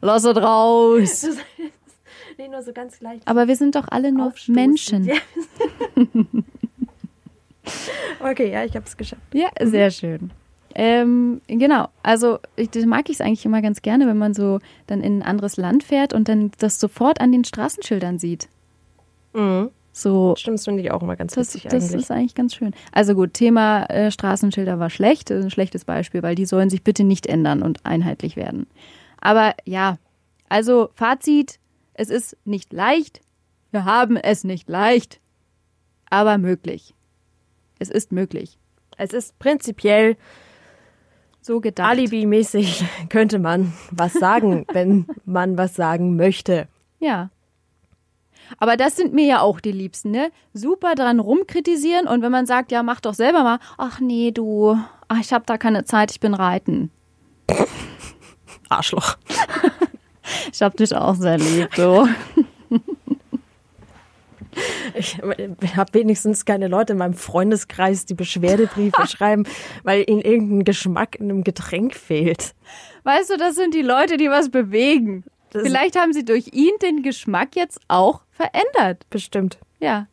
Lass 0.00 0.24
es 0.24 0.36
raus! 0.36 1.26
nee, 2.38 2.48
nur 2.48 2.62
so 2.62 2.72
ganz 2.72 3.00
leicht. 3.00 3.26
Aber 3.26 3.48
wir 3.48 3.56
sind 3.56 3.74
doch 3.74 3.86
alle 3.90 4.12
nur 4.12 4.26
aufstoßen. 4.26 4.54
Menschen. 4.54 5.04
Ja. 5.04 5.14
okay, 8.30 8.50
ja, 8.50 8.64
ich 8.64 8.74
habe 8.74 8.86
es 8.86 8.96
geschafft. 8.96 9.22
Ja, 9.32 9.48
sehr 9.60 9.90
schön. 9.90 10.30
Ähm, 10.74 11.42
genau, 11.48 11.88
also 12.02 12.38
ich, 12.56 12.70
das 12.70 12.86
mag 12.86 13.08
ich 13.10 13.16
es 13.16 13.20
eigentlich 13.20 13.44
immer 13.44 13.60
ganz 13.60 13.82
gerne, 13.82 14.06
wenn 14.06 14.16
man 14.16 14.32
so 14.32 14.58
dann 14.86 15.02
in 15.02 15.18
ein 15.18 15.22
anderes 15.22 15.58
Land 15.58 15.84
fährt 15.84 16.14
und 16.14 16.28
dann 16.28 16.50
das 16.58 16.80
sofort 16.80 17.20
an 17.20 17.30
den 17.30 17.44
Straßenschildern 17.44 18.18
sieht. 18.18 18.48
Mhm. 19.34 19.70
So, 19.92 20.34
Stimmt, 20.38 20.58
das 20.58 20.64
finde 20.64 20.82
ich 20.82 20.90
auch 20.90 21.02
mal 21.02 21.16
ganz 21.16 21.34
das, 21.34 21.48
witzig 21.48 21.64
das 21.64 21.84
eigentlich. 21.84 22.02
ist 22.02 22.10
eigentlich 22.10 22.34
ganz 22.34 22.54
schön. 22.54 22.72
Also 22.92 23.14
gut, 23.14 23.34
Thema 23.34 23.84
äh, 23.90 24.10
Straßenschilder 24.10 24.78
war 24.78 24.88
schlecht, 24.88 25.28
das 25.30 25.40
ist 25.40 25.44
ein 25.44 25.50
schlechtes 25.50 25.84
Beispiel, 25.84 26.22
weil 26.22 26.34
die 26.34 26.46
sollen 26.46 26.70
sich 26.70 26.82
bitte 26.82 27.04
nicht 27.04 27.26
ändern 27.26 27.62
und 27.62 27.84
einheitlich 27.84 28.36
werden. 28.36 28.66
Aber 29.20 29.54
ja, 29.66 29.98
also 30.48 30.88
Fazit, 30.94 31.58
es 31.94 32.08
ist 32.08 32.36
nicht 32.44 32.72
leicht, 32.72 33.20
wir 33.70 33.84
haben 33.84 34.16
es 34.16 34.44
nicht 34.44 34.68
leicht, 34.68 35.20
aber 36.08 36.38
möglich. 36.38 36.94
Es 37.78 37.90
ist 37.90 38.12
möglich. 38.12 38.58
es 38.96 39.12
ist 39.12 39.38
prinzipiell 39.38 40.16
So 41.40 41.60
gedacht. 41.60 41.90
alibimäßig, 41.90 42.84
könnte 43.10 43.38
man 43.38 43.72
was 43.90 44.14
sagen, 44.14 44.64
wenn 44.72 45.06
man 45.24 45.58
was 45.58 45.74
sagen 45.74 46.16
möchte. 46.16 46.68
Ja. 46.98 47.30
Aber 48.58 48.76
das 48.76 48.96
sind 48.96 49.12
mir 49.12 49.26
ja 49.26 49.40
auch 49.40 49.60
die 49.60 49.72
Liebsten, 49.72 50.10
ne? 50.10 50.30
Super 50.52 50.94
dran 50.94 51.20
rumkritisieren 51.20 52.06
und 52.06 52.22
wenn 52.22 52.32
man 52.32 52.46
sagt, 52.46 52.72
ja, 52.72 52.82
mach 52.82 53.00
doch 53.00 53.14
selber 53.14 53.42
mal, 53.42 53.58
ach 53.78 54.00
nee, 54.00 54.30
du, 54.30 54.76
ach, 55.08 55.18
ich 55.20 55.32
habe 55.32 55.44
da 55.46 55.58
keine 55.58 55.84
Zeit, 55.84 56.10
ich 56.10 56.20
bin 56.20 56.34
reiten. 56.34 56.90
Arschloch. 58.68 59.16
Ich 60.52 60.62
hab 60.62 60.76
dich 60.76 60.94
auch 60.94 61.14
sehr 61.16 61.36
lieb, 61.36 61.68
du. 61.74 62.08
Ich 64.94 65.16
habe 65.76 65.94
wenigstens 65.94 66.44
keine 66.44 66.68
Leute 66.68 66.92
in 66.92 66.98
meinem 66.98 67.14
Freundeskreis, 67.14 68.04
die 68.04 68.14
Beschwerdebriefe 68.14 69.06
schreiben, 69.06 69.44
weil 69.82 70.04
ihnen 70.08 70.20
irgendein 70.20 70.64
Geschmack 70.64 71.16
in 71.18 71.30
einem 71.30 71.42
Getränk 71.44 71.94
fehlt. 71.94 72.54
Weißt 73.04 73.30
du, 73.30 73.36
das 73.38 73.54
sind 73.54 73.74
die 73.74 73.80
Leute, 73.82 74.18
die 74.18 74.28
was 74.28 74.50
bewegen. 74.50 75.24
Das- 75.50 75.62
Vielleicht 75.62 75.98
haben 75.98 76.12
sie 76.12 76.24
durch 76.24 76.48
ihn 76.52 76.72
den 76.82 77.02
Geschmack 77.02 77.56
jetzt 77.56 77.80
auch 77.88 78.20
verändert. 78.42 79.04
Bestimmt. 79.10 79.58
Ja. 79.80 80.06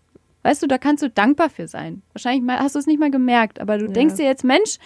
Weißt 0.43 0.63
du, 0.63 0.67
da 0.67 0.77
kannst 0.77 1.03
du 1.03 1.09
dankbar 1.09 1.49
für 1.49 1.67
sein. 1.67 2.01
Wahrscheinlich 2.13 2.43
mal- 2.43 2.59
hast 2.59 2.75
du 2.75 2.79
es 2.79 2.87
nicht 2.87 2.99
mal 2.99 3.11
gemerkt, 3.11 3.59
aber 3.59 3.77
du 3.77 3.87
denkst 3.87 4.15
dir 4.15 4.25
jetzt, 4.25 4.43
Mensch, 4.43 4.77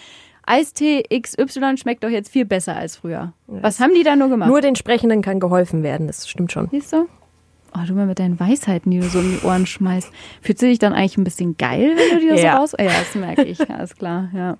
Eistee 0.46 1.04
XY 1.10 1.76
schmeckt 1.78 2.04
doch 2.04 2.08
jetzt 2.10 2.30
viel 2.30 2.44
besser 2.44 2.76
als 2.76 2.96
früher. 2.96 3.32
Was 3.46 3.80
haben 3.80 3.94
die 3.94 4.02
da 4.02 4.14
nur 4.16 4.28
gemacht? 4.28 4.48
Nur 4.50 4.60
den 4.60 4.76
Sprechenden 4.76 5.22
kann 5.22 5.40
geholfen 5.40 5.82
werden, 5.82 6.06
das 6.06 6.28
stimmt 6.28 6.52
schon. 6.52 6.68
Siehst 6.70 6.92
du? 6.92 7.06
Oh, 7.76 7.80
du 7.86 7.94
mal 7.94 8.06
mit 8.06 8.18
deinen 8.18 8.38
Weisheiten, 8.38 8.90
die 8.90 9.00
du 9.00 9.08
so 9.08 9.20
in 9.20 9.38
die 9.40 9.46
Ohren 9.46 9.66
schmeißt. 9.66 10.10
Fühlst 10.42 10.60
du 10.62 10.66
dich 10.66 10.78
dann 10.78 10.92
eigentlich 10.92 11.16
ein 11.16 11.24
bisschen 11.24 11.56
geil, 11.56 11.94
wenn 11.96 12.18
du 12.28 12.34
die 12.34 12.40
Ja. 12.42 12.52
so 12.56 12.58
raus... 12.58 12.72
Ja, 12.78 12.86
das 12.86 13.14
merke 13.14 13.44
ich. 13.44 13.68
Alles 13.70 13.96
klar, 13.96 14.28
ja. 14.34 14.58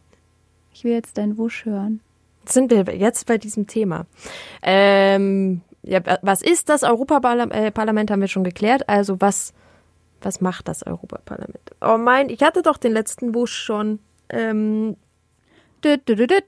Ich 0.73 0.85
will 0.85 0.93
jetzt 0.93 1.19
deinen 1.19 1.37
Wusch 1.39 1.65
hören. 1.65 2.01
Sind 2.47 2.71
wir 2.71 2.85
jetzt 2.97 3.27
bei 3.27 3.37
diesem 3.39 3.67
Thema. 3.67 4.07
Ähm, 4.63 5.61
ja, 5.85 6.01
was 6.23 6.43
ist 6.43 6.69
das 6.69 6.83
Europaparlament, 6.83 8.11
haben 8.11 8.21
wir 8.21 8.29
schon 8.29 8.45
geklärt. 8.45 8.89
Also 8.89 9.21
was, 9.21 9.53
was 10.23 10.41
macht 10.41 10.69
das 10.69 10.85
Europaparlament? 10.87 11.71
Oh 11.81 11.99
mein, 11.99 12.29
ich 12.29 12.43
hatte 12.43 12.63
doch 12.63 12.77
den 12.79 12.93
letzten 12.93 13.35
Wusch 13.35 13.55
schon. 13.57 13.99
Ähm, 14.29 14.97
Dü, 15.85 15.99
dü, 15.99 16.17
dü, 16.17 16.41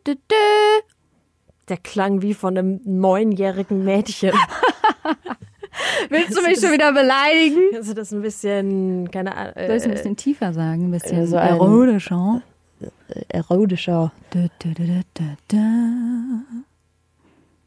der 1.68 1.77
klang 1.77 2.22
wie 2.22 2.33
von 2.33 2.57
einem 2.57 2.81
neunjährigen 2.85 3.85
Mädchen. 3.85 4.33
Willst 6.09 6.37
du 6.37 6.42
mich 6.42 6.59
schon 6.59 6.72
wieder 6.72 6.92
beleidigen? 6.92 7.61
Also 7.75 7.92
das 7.92 8.12
ein 8.12 8.22
bisschen, 8.22 9.11
keine 9.11 9.37
Ahnung, 9.37 9.53
Soll 9.57 9.77
ich 9.77 9.85
ein 9.85 9.90
äh, 9.90 9.94
bisschen 9.94 10.16
tiefer 10.16 10.53
sagen? 10.55 10.87
Ein 10.87 10.90
bisschen 10.92 11.18
äh, 11.18 11.27
so 11.27 11.37
ein- 11.37 11.59
dü, 14.75 14.75
dü, 15.14 15.37
dü. 15.51 15.59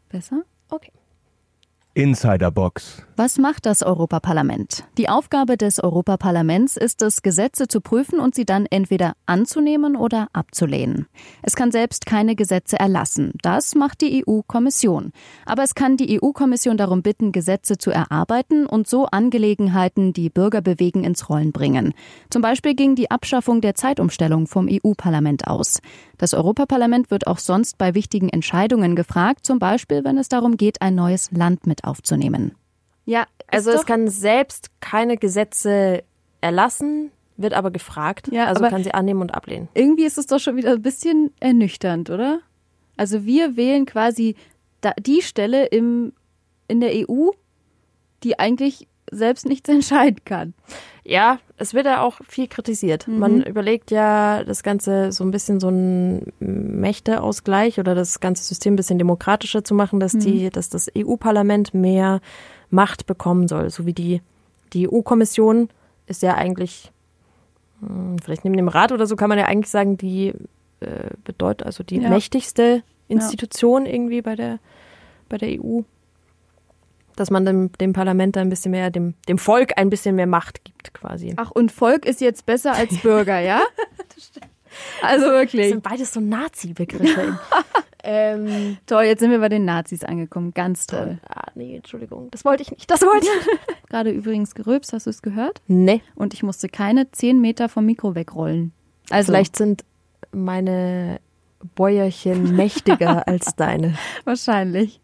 Besser? 0.10 0.42
Okay. 0.70 0.92
Insiderbox. 2.00 3.09
Was 3.20 3.38
macht 3.38 3.66
das 3.66 3.84
Europaparlament? 3.84 4.86
Die 4.98 5.10
Aufgabe 5.10 5.58
des 5.58 5.84
Europaparlaments 5.84 6.78
ist 6.78 7.02
es, 7.02 7.22
Gesetze 7.22 7.68
zu 7.68 7.82
prüfen 7.82 8.18
und 8.18 8.34
sie 8.34 8.46
dann 8.46 8.66
entweder 8.66 9.12
anzunehmen 9.26 9.98
oder 9.98 10.30
abzulehnen. 10.32 11.08
Es 11.42 11.58
kann 11.58 11.74
selbst 11.74 12.06
keine 12.06 12.38
Gesetze 12.38 12.80
erlassen. 12.80 13.34
Das 13.42 13.76
macht 13.76 14.00
die 14.00 14.24
EU-Kommission. 14.26 15.12
Aber 15.46 15.64
es 15.64 15.76
kann 15.76 15.98
die 15.98 16.18
EU-Kommission 16.18 16.78
darum 16.78 17.02
bitten, 17.02 17.34
Gesetze 17.34 17.78
zu 17.78 17.92
erarbeiten 17.92 18.66
und 18.66 18.88
so 18.88 19.06
Angelegenheiten, 19.08 20.14
die 20.14 20.30
Bürger 20.30 20.62
bewegen, 20.62 21.04
ins 21.04 21.28
Rollen 21.28 21.52
bringen. 21.52 21.94
Zum 22.30 22.42
Beispiel 22.42 22.74
ging 22.74 22.96
die 22.96 23.12
Abschaffung 23.12 23.60
der 23.60 23.76
Zeitumstellung 23.76 24.48
vom 24.48 24.70
EU-Parlament 24.72 25.46
aus. 25.46 25.82
Das 26.18 26.34
Europaparlament 26.34 27.12
wird 27.12 27.28
auch 27.28 27.40
sonst 27.40 27.78
bei 27.78 27.96
wichtigen 27.96 28.30
Entscheidungen 28.30 28.96
gefragt, 28.96 29.46
zum 29.46 29.60
Beispiel, 29.60 30.06
wenn 30.06 30.18
es 30.18 30.30
darum 30.30 30.56
geht, 30.56 30.82
ein 30.82 30.96
neues 30.96 31.34
Land 31.34 31.68
mit 31.68 31.84
aufzunehmen. 31.84 32.54
Ja, 33.10 33.26
Also 33.48 33.72
es 33.72 33.86
kann 33.88 34.08
selbst 34.08 34.70
keine 34.82 35.18
Gesetze 35.18 36.04
erlassen, 36.42 37.12
wird 37.38 37.54
aber 37.54 37.72
gefragt. 37.72 38.30
Ja, 38.32 38.46
also 38.46 38.64
kann 38.66 38.84
sie 38.84 38.94
annehmen 38.94 39.22
und 39.22 39.34
ablehnen. 39.34 39.68
irgendwie 39.74 40.04
ist 40.06 40.20
es 40.20 40.28
doch 40.28 40.40
schon 40.40 40.58
wieder 40.58 40.74
ein 40.74 40.82
bisschen 40.82 41.32
ernüchternd, 41.40 42.12
oder? 42.12 42.42
Also 42.98 43.26
wir 43.26 43.58
wählen 43.58 43.86
quasi 43.86 44.36
die 45.00 45.22
Stelle 45.24 45.66
im, 45.66 46.14
in 46.68 46.82
der 46.82 46.92
EU, 47.10 47.32
die 48.24 48.38
eigentlich 48.38 48.88
selbst 49.12 49.48
nichts 49.48 49.68
entscheiden 49.78 50.20
kann. 50.24 50.54
Ja, 51.04 51.40
es 51.58 51.74
wird 51.74 51.88
ja 51.88 52.02
auch 52.04 52.20
viel 52.28 52.48
kritisiert. 52.48 53.08
Man 53.08 53.42
überlegt 53.42 53.90
ja, 53.90 54.44
das 54.44 54.62
Ganze 54.62 55.12
so 55.12 55.24
ein 55.24 55.32
bisschen 55.32 55.60
so 55.60 55.70
ein 55.70 56.32
Mächteausgleich 56.40 57.80
oder 57.80 57.96
das 57.96 58.20
ganze 58.20 58.44
System 58.44 58.74
ein 58.74 58.76
bisschen 58.76 59.00
demokratischer 59.00 59.64
zu 59.64 59.74
machen, 59.74 60.00
dass 60.00 60.14
die, 60.14 60.52
dass 60.52 60.70
das 60.70 60.92
EU-Parlament 60.96 61.74
mehr 61.74 62.22
Macht 62.70 63.06
bekommen 63.06 63.48
soll. 63.48 63.70
So 63.70 63.86
wie 63.86 63.94
die, 63.94 64.22
die 64.74 64.88
EU-Kommission 64.90 65.70
ist 66.08 66.22
ja 66.22 66.36
eigentlich, 66.36 66.92
hm, 67.82 68.18
vielleicht 68.20 68.44
neben 68.46 68.58
dem 68.58 68.68
Rat 68.68 68.92
oder 68.92 69.08
so 69.08 69.16
kann 69.16 69.30
man 69.30 69.38
ja 69.40 69.46
eigentlich 69.46 69.70
sagen, 69.72 69.98
die 69.98 70.34
äh, 70.82 71.10
bedeutet, 71.24 71.66
also 71.66 71.84
die 71.84 71.98
Ja. 72.00 72.10
mächtigste 72.10 72.84
Institution 73.08 73.86
irgendwie 73.86 74.22
bei 74.22 74.36
der, 74.36 74.60
bei 75.30 75.38
der 75.38 75.50
EU. 75.60 75.82
Dass 77.16 77.32
man 77.32 77.44
dem, 77.44 77.72
dem 77.82 77.92
Parlament 77.92 78.36
da 78.38 78.42
ein 78.42 78.50
bisschen 78.50 78.72
mehr, 78.72 78.90
dem, 78.92 79.14
dem 79.28 79.38
Volk 79.38 79.74
ein 79.78 79.90
bisschen 79.90 80.16
mehr 80.16 80.28
Macht 80.28 80.64
gibt, 80.64 80.94
quasi. 80.94 81.34
Ach, 81.36 81.52
und 81.52 81.72
Volk 81.72 82.06
ist 82.06 82.22
jetzt 82.22 82.46
besser 82.46 82.74
als 82.76 82.98
Bürger, 83.00 83.40
ja? 83.40 83.62
Also 85.02 85.26
Das 85.26 85.34
wirklich. 85.34 85.70
sind 85.70 85.82
beides 85.84 86.14
so 86.14 86.20
Nazi-Begriffe. 86.22 87.40
ähm, 88.04 88.78
Toll, 88.86 89.04
jetzt 89.04 89.20
sind 89.20 89.32
wir 89.32 89.40
bei 89.40 89.50
den 89.50 89.66
Nazis 89.66 90.04
angekommen. 90.04 90.54
Ganz 90.54 90.88
toll. 90.88 91.20
ah, 91.28 91.48
nee, 91.56 91.76
Entschuldigung. 91.76 92.30
Das 92.32 92.46
wollte 92.46 92.64
ich 92.64 92.72
nicht. 92.72 92.90
Das 92.90 93.02
wollte 93.04 93.28
ich 93.28 93.48
nicht. 93.48 93.90
Gerade 93.90 94.12
übrigens 94.12 94.56
gerülpst, 94.56 94.94
hast 94.94 95.06
du 95.06 95.10
es 95.10 95.22
gehört? 95.22 95.62
Nee. 95.68 96.02
Und 96.16 96.34
ich 96.34 96.44
musste 96.44 96.70
keine 96.70 97.12
zehn 97.12 97.40
Meter 97.42 97.70
vom 97.70 97.86
Mikro 97.86 98.16
wegrollen. 98.16 98.72
Also 99.10 99.32
Vielleicht 99.32 99.56
sind 99.56 99.84
meine 100.32 101.20
Bäuerchen 101.76 102.56
mächtiger 102.56 103.28
als 103.28 103.56
deine. 103.56 103.96
wahrscheinlich. 104.24 105.02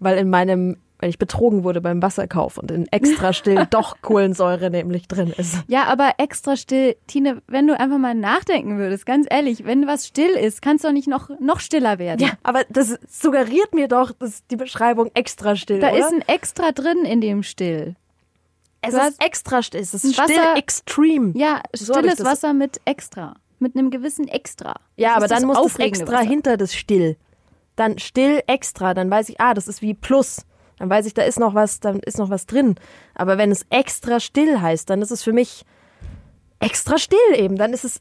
Weil 0.00 0.18
in 0.18 0.30
meinem, 0.30 0.76
weil 1.00 1.10
ich 1.10 1.18
betrogen 1.18 1.64
wurde 1.64 1.80
beim 1.80 2.02
Wasserkauf 2.02 2.58
und 2.58 2.70
in 2.70 2.86
extra 2.88 3.32
still 3.32 3.66
doch 3.70 3.96
Kohlensäure 4.02 4.70
nämlich 4.70 5.06
drin 5.08 5.32
ist. 5.36 5.56
Ja, 5.68 5.84
aber 5.84 6.12
extra 6.18 6.56
still, 6.56 6.96
Tine, 7.06 7.40
wenn 7.46 7.66
du 7.66 7.78
einfach 7.78 7.98
mal 7.98 8.14
nachdenken 8.14 8.78
würdest, 8.78 9.06
ganz 9.06 9.26
ehrlich, 9.30 9.64
wenn 9.64 9.86
was 9.86 10.06
still 10.06 10.30
ist, 10.30 10.60
kannst 10.62 10.84
du 10.84 10.88
doch 10.88 10.92
nicht 10.94 11.06
noch, 11.08 11.30
noch 11.40 11.60
stiller 11.60 11.98
werden. 11.98 12.20
Ja, 12.26 12.32
aber 12.42 12.64
das 12.68 12.98
suggeriert 13.08 13.74
mir 13.74 13.88
doch, 13.88 14.12
dass 14.12 14.46
die 14.48 14.56
Beschreibung 14.56 15.10
extra 15.14 15.54
still, 15.56 15.80
Da 15.80 15.90
oder? 15.90 15.98
ist 15.98 16.12
ein 16.12 16.22
extra 16.26 16.72
drin 16.72 17.04
in 17.04 17.20
dem 17.20 17.42
Still. 17.42 17.94
es 18.80 18.92
du 18.94 18.98
ist 19.00 19.22
extra 19.24 19.62
still, 19.62 19.80
es 19.80 19.94
ist 19.94 20.04
ein 20.04 20.12
still 20.12 20.36
Wasser- 20.36 20.56
extreme. 20.56 21.32
Ja, 21.36 21.62
So 21.74 21.94
stilles 21.94 22.16
das- 22.16 22.26
Wasser 22.26 22.52
mit 22.54 22.80
extra. 22.84 23.34
Mit 23.60 23.76
einem 23.76 23.90
gewissen 23.90 24.28
Extra. 24.28 24.74
Ja, 24.96 25.14
Das 25.14 25.16
aber 25.16 25.28
dann 25.28 25.44
muss 25.46 25.56
das 25.60 25.78
extra 25.80 26.12
Wasser. 26.18 26.28
hinter 26.28 26.56
das 26.56 26.74
still. 26.74 27.16
Dann 27.74 27.98
still 27.98 28.40
extra, 28.46 28.94
dann 28.94 29.10
weiß 29.10 29.28
ich, 29.30 29.40
ah, 29.40 29.52
das 29.52 29.66
ist 29.66 29.82
wie 29.82 29.94
plus. 29.94 30.44
Dann 30.78 30.90
weiß 30.90 31.06
ich, 31.06 31.14
da 31.14 31.22
ist 31.22 31.38
noch 31.40 31.54
was, 31.54 31.80
dann 31.80 32.00
ist 32.00 32.18
noch 32.18 32.30
was 32.30 32.46
drin. 32.46 32.76
Aber 33.14 33.38
wenn 33.38 33.50
es 33.50 33.66
extra 33.70 34.20
still 34.20 34.60
heißt, 34.60 34.88
dann 34.90 35.02
ist 35.02 35.10
es 35.10 35.22
für 35.22 35.32
mich 35.32 35.64
extra 36.60 36.98
still 36.98 37.18
eben. 37.34 37.56
Dann 37.56 37.72
ist 37.72 37.84
es 37.84 38.00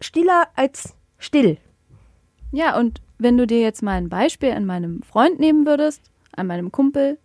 stiller 0.00 0.48
als 0.54 0.94
still. 1.18 1.58
Ja, 2.52 2.78
und 2.78 3.00
wenn 3.18 3.36
du 3.36 3.46
dir 3.46 3.60
jetzt 3.60 3.82
mal 3.82 3.96
ein 3.96 4.08
Beispiel 4.08 4.52
an 4.52 4.64
meinem 4.64 5.02
Freund 5.02 5.38
nehmen 5.40 5.66
würdest, 5.66 6.00
an 6.36 6.46
meinem 6.46 6.72
Kumpel, 6.72 7.18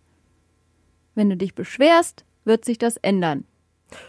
wenn 1.14 1.30
du 1.30 1.36
dich 1.36 1.54
beschwerst, 1.54 2.24
wird 2.44 2.64
sich 2.64 2.78
das 2.78 2.96
ändern. 2.98 3.44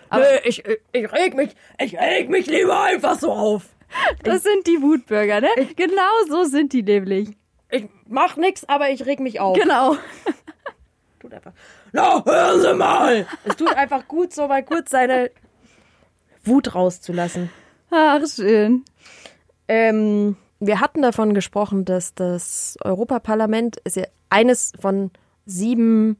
Aber- 0.10 0.24
Nö, 0.24 0.38
ich, 0.44 0.66
ich, 0.66 0.80
ich 0.92 1.12
reg 1.14 1.36
mich, 1.36 1.56
ich 1.80 1.96
reg 1.98 2.30
mich 2.30 2.48
lieber 2.48 2.82
einfach 2.82 3.20
so 3.20 3.32
auf. 3.32 3.68
Das 4.24 4.42
sind 4.44 4.66
die 4.66 4.82
Wutbürger, 4.82 5.42
ne? 5.42 5.50
Genau 5.76 6.02
so 6.28 6.44
sind 6.44 6.74
die 6.74 6.82
nämlich. 6.84 7.30
Ich 7.70 7.86
mach 8.08 8.36
nix, 8.36 8.64
aber 8.66 8.90
ich 8.90 9.06
reg 9.06 9.20
mich 9.20 9.40
auf. 9.40 9.58
Genau. 9.58 9.96
Tut 11.26 11.34
einfach. 11.34 11.54
Na, 11.92 12.24
hören 12.24 12.62
Sie 12.62 12.74
mal! 12.76 13.26
Es 13.46 13.56
tut 13.56 13.76
einfach 13.76 14.08
gut, 14.08 14.32
so 14.32 14.48
mal 14.48 14.64
kurz 14.64 14.92
seine 14.92 15.32
Wut 16.44 16.76
rauszulassen. 16.76 17.50
Ach, 17.90 18.22
schön. 18.28 18.86
Ähm, 19.68 20.36
wir 20.60 20.80
hatten 20.82 21.02
davon 21.02 21.34
gesprochen, 21.34 21.84
dass 21.84 22.14
das 22.14 22.78
Europaparlament 22.84 23.78
ist 23.78 23.96
ja 23.96 24.04
eines 24.30 24.74
von 24.80 25.10
sieben 25.48 26.18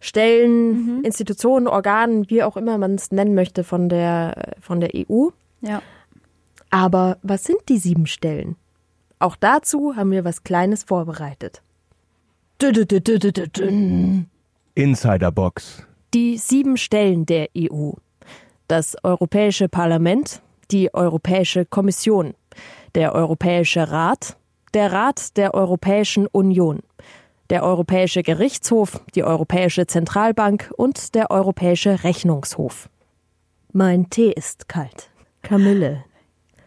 Stellen, 0.00 1.04
Institutionen, 1.04 1.68
Organen, 1.68 2.28
wie 2.28 2.42
auch 2.42 2.56
immer 2.56 2.76
man 2.76 2.96
es 2.96 3.12
nennen 3.12 3.36
möchte, 3.36 3.62
von 3.62 3.88
der, 3.88 4.56
von 4.60 4.80
der 4.80 4.90
EU. 4.96 5.28
Ja. 5.60 5.80
Aber 6.70 7.18
was 7.22 7.44
sind 7.44 7.60
die 7.68 7.78
sieben 7.78 8.08
Stellen? 8.08 8.56
Auch 9.20 9.36
dazu 9.36 9.94
haben 9.94 10.10
wir 10.10 10.24
was 10.24 10.42
Kleines 10.42 10.82
vorbereitet. 10.82 11.62
Insiderbox. 14.74 15.86
Die 16.14 16.38
sieben 16.38 16.76
Stellen 16.76 17.26
der 17.26 17.48
EU. 17.56 17.92
Das 18.68 18.96
Europäische 19.02 19.68
Parlament, 19.68 20.40
die 20.70 20.94
Europäische 20.94 21.64
Kommission, 21.64 22.34
der 22.94 23.14
Europäische 23.14 23.90
Rat, 23.90 24.36
der 24.72 24.92
Rat 24.92 25.36
der 25.36 25.54
Europäischen 25.54 26.26
Union, 26.26 26.80
der 27.50 27.62
Europäische 27.62 28.22
Gerichtshof, 28.22 29.00
die 29.14 29.24
Europäische 29.24 29.86
Zentralbank 29.86 30.72
und 30.76 31.14
der 31.14 31.30
Europäische 31.30 32.04
Rechnungshof. 32.04 32.88
Mein 33.72 34.08
Tee 34.08 34.32
ist 34.32 34.68
kalt. 34.68 35.10
Kamille. 35.42 36.04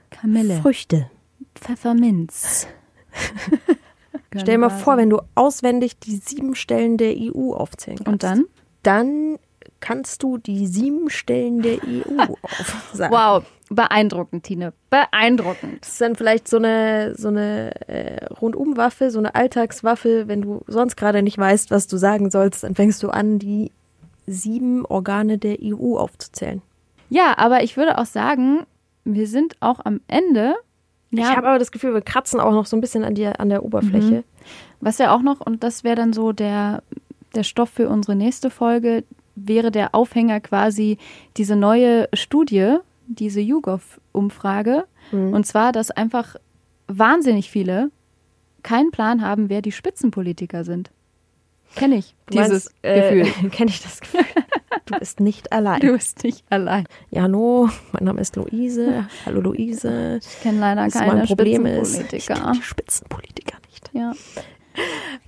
Kamille. 0.10 0.62
Früchte. 0.62 1.10
Pfefferminz. 1.56 2.68
Stell 4.40 4.56
dir 4.56 4.60
mal 4.60 4.70
vor, 4.70 4.98
wenn 4.98 5.10
du 5.10 5.20
auswendig 5.36 6.00
die 6.00 6.18
sieben 6.18 6.56
Stellen 6.56 6.98
der 6.98 7.16
EU 7.18 7.54
aufzählen 7.54 7.98
kannst. 7.98 8.08
Und 8.12 8.24
dann? 8.24 8.46
Dann 8.84 9.40
kannst 9.80 10.24
du 10.24 10.38
die 10.38 10.68
sieben 10.68 11.10
Stellen 11.10 11.62
der 11.62 11.78
EU 11.84 12.34
aufsagen. 12.42 13.16
Wow, 13.16 13.44
beeindruckend, 13.70 14.44
Tine. 14.44 14.74
Beeindruckend. 14.90 15.82
Das 15.82 15.90
ist 15.90 16.02
dann 16.02 16.16
vielleicht 16.16 16.48
so 16.48 16.58
eine, 16.58 17.16
so 17.16 17.28
eine 17.28 17.72
äh, 17.88 18.26
Rundumwaffe, 18.26 19.12
so 19.12 19.20
eine 19.20 19.36
Alltagswaffe. 19.36 20.28
Wenn 20.28 20.42
du 20.42 20.62
sonst 20.68 20.96
gerade 20.96 21.22
nicht 21.22 21.38
weißt, 21.38 21.72
was 21.72 21.88
du 21.88 21.98
sagen 21.98 22.32
sollst, 22.32 22.64
dann 22.64 22.76
fängst 22.76 23.04
du 23.04 23.10
an, 23.10 23.40
die 23.40 23.72
sieben 24.26 24.86
Organe 24.86 25.38
der 25.38 25.58
EU 25.62 25.98
aufzuzählen. 25.98 26.62
Ja, 27.10 27.38
aber 27.38 27.64
ich 27.64 27.78
würde 27.78 27.98
auch 27.98 28.06
sagen, 28.06 28.66
wir 29.06 29.28
sind 29.28 29.56
auch 29.62 29.80
am 29.86 30.02
Ende. 30.08 30.56
Ja, 31.12 31.30
Ich 31.32 31.38
habe 31.38 31.48
aber 31.48 31.60
das 31.60 31.72
Gefühl, 31.72 31.94
wir 31.94 32.02
kratzen 32.02 32.40
auch 32.40 32.52
noch 32.52 32.66
so 32.66 32.76
ein 32.78 32.82
bisschen 32.82 33.04
an, 33.04 33.16
die, 33.16 33.26
an 33.28 33.50
der 33.50 33.64
Oberfläche. 33.64 34.24
was 34.82 34.98
ja 34.98 35.14
auch 35.16 35.22
noch, 35.22 35.40
und 35.42 35.64
das 35.64 35.84
wäre 35.84 35.96
dann 35.96 36.14
so 36.14 36.32
der, 36.34 36.84
der 37.36 37.44
Stoff 37.44 37.70
für 37.70 37.90
unsere 37.90 38.16
nächste 38.16 38.50
Folge, 38.50 39.04
wäre 39.36 39.72
der 39.72 39.94
Aufhänger 39.96 40.40
quasi 40.40 40.98
diese 41.38 41.56
neue 41.56 42.10
Studie, 42.14 42.78
diese 43.08 43.40
YouGov-Umfrage. 43.40 44.86
Und 45.34 45.46
zwar, 45.46 45.72
dass 45.72 45.92
einfach 45.92 46.36
wahnsinnig 46.88 47.50
viele 47.50 47.92
keinen 48.64 48.92
Plan 48.92 49.22
haben, 49.22 49.50
wer 49.50 49.62
die 49.62 49.72
Spitzenpolitiker 49.72 50.64
sind. 50.66 50.92
Kenne 51.76 51.98
ich 51.98 52.16
Du 52.28 52.38
dieses 52.38 52.50
meinst, 52.50 52.76
äh, 52.82 53.24
Gefühl. 53.24 53.50
Kenne 53.52 53.70
ich 53.70 53.82
das 53.84 54.00
Gefühl. 54.02 54.26
Du 54.86 54.98
bist 55.00 55.20
nicht 55.20 55.52
allein. 55.52 55.80
Du 55.82 55.94
bist 55.94 56.24
nicht 56.24 56.46
allein. 56.50 56.86
Ja, 57.10 57.24
hallo, 57.24 57.70
mein 57.92 58.04
Name 58.06 58.22
ist 58.22 58.36
Luise. 58.36 59.08
Hallo 59.26 59.42
Luise. 59.42 60.20
Ich 60.22 60.42
kenne 60.42 60.60
leider 60.60 60.86
Das 60.86 60.94
keine 60.94 61.14
mein 61.16 61.26
Problem 61.28 61.66
ist, 61.66 61.96
ich 61.96 62.06
Spitzenpolitiker. 62.06 62.34
kenne 62.36 62.52
die 62.58 62.62
Spitzenpolitiker 62.64 63.58
nicht. 63.70 63.90
Ja, 63.94 64.14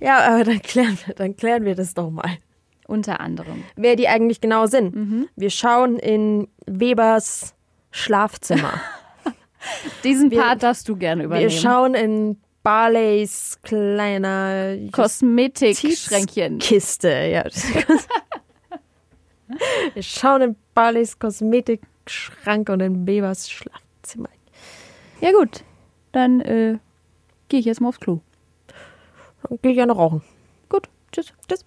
Ja, 0.00 0.34
aber 0.34 0.44
dann 0.44 0.62
klären 0.62 0.98
wir, 1.04 1.14
dann 1.14 1.36
klären 1.36 1.64
wir 1.64 1.74
das 1.74 1.94
doch 1.94 2.10
mal. 2.10 2.38
unter 2.86 3.20
anderem. 3.20 3.62
Wer 3.76 3.96
die 3.96 4.08
eigentlich 4.08 4.40
genau 4.40 4.66
sind. 4.66 5.28
Wir 5.36 5.50
schauen 5.50 5.96
in 5.98 6.48
Webers 6.66 7.54
Schlafzimmer. 7.92 8.80
Diesen 10.04 10.30
Wir- 10.30 10.40
Part 10.40 10.62
darfst 10.62 10.88
du 10.88 10.96
gerne 10.96 11.24
übernehmen. 11.24 11.50
Wir 11.50 11.56
schauen 11.56 11.94
in 11.94 12.38
Barleys 12.62 13.58
kleiner 13.62 14.76
Kosmetikschränkchen. 14.92 16.58
Kiste. 16.58 17.08
Ja. 17.08 17.44
Wir 19.94 20.02
schauen 20.02 20.42
in 20.42 20.56
Barleys 20.74 21.18
Kosmetikschrank 21.18 22.68
und 22.68 22.80
in 22.80 23.06
Webers 23.06 23.50
Schlafzimmer. 23.50 24.28
Ja 25.20 25.32
gut, 25.32 25.64
dann 26.12 26.40
äh, 26.40 26.78
gehe 27.48 27.60
ich 27.60 27.66
jetzt 27.66 27.80
mal 27.80 27.88
aufs 27.88 28.00
Klo. 28.00 28.20
Dann 29.42 29.58
gehe 29.62 29.72
ich 29.72 29.78
ja 29.78 29.86
noch 29.86 29.98
rauchen. 29.98 30.22
Gut, 30.68 30.88
tschüss. 31.12 31.32
Tschüss. 31.48 31.64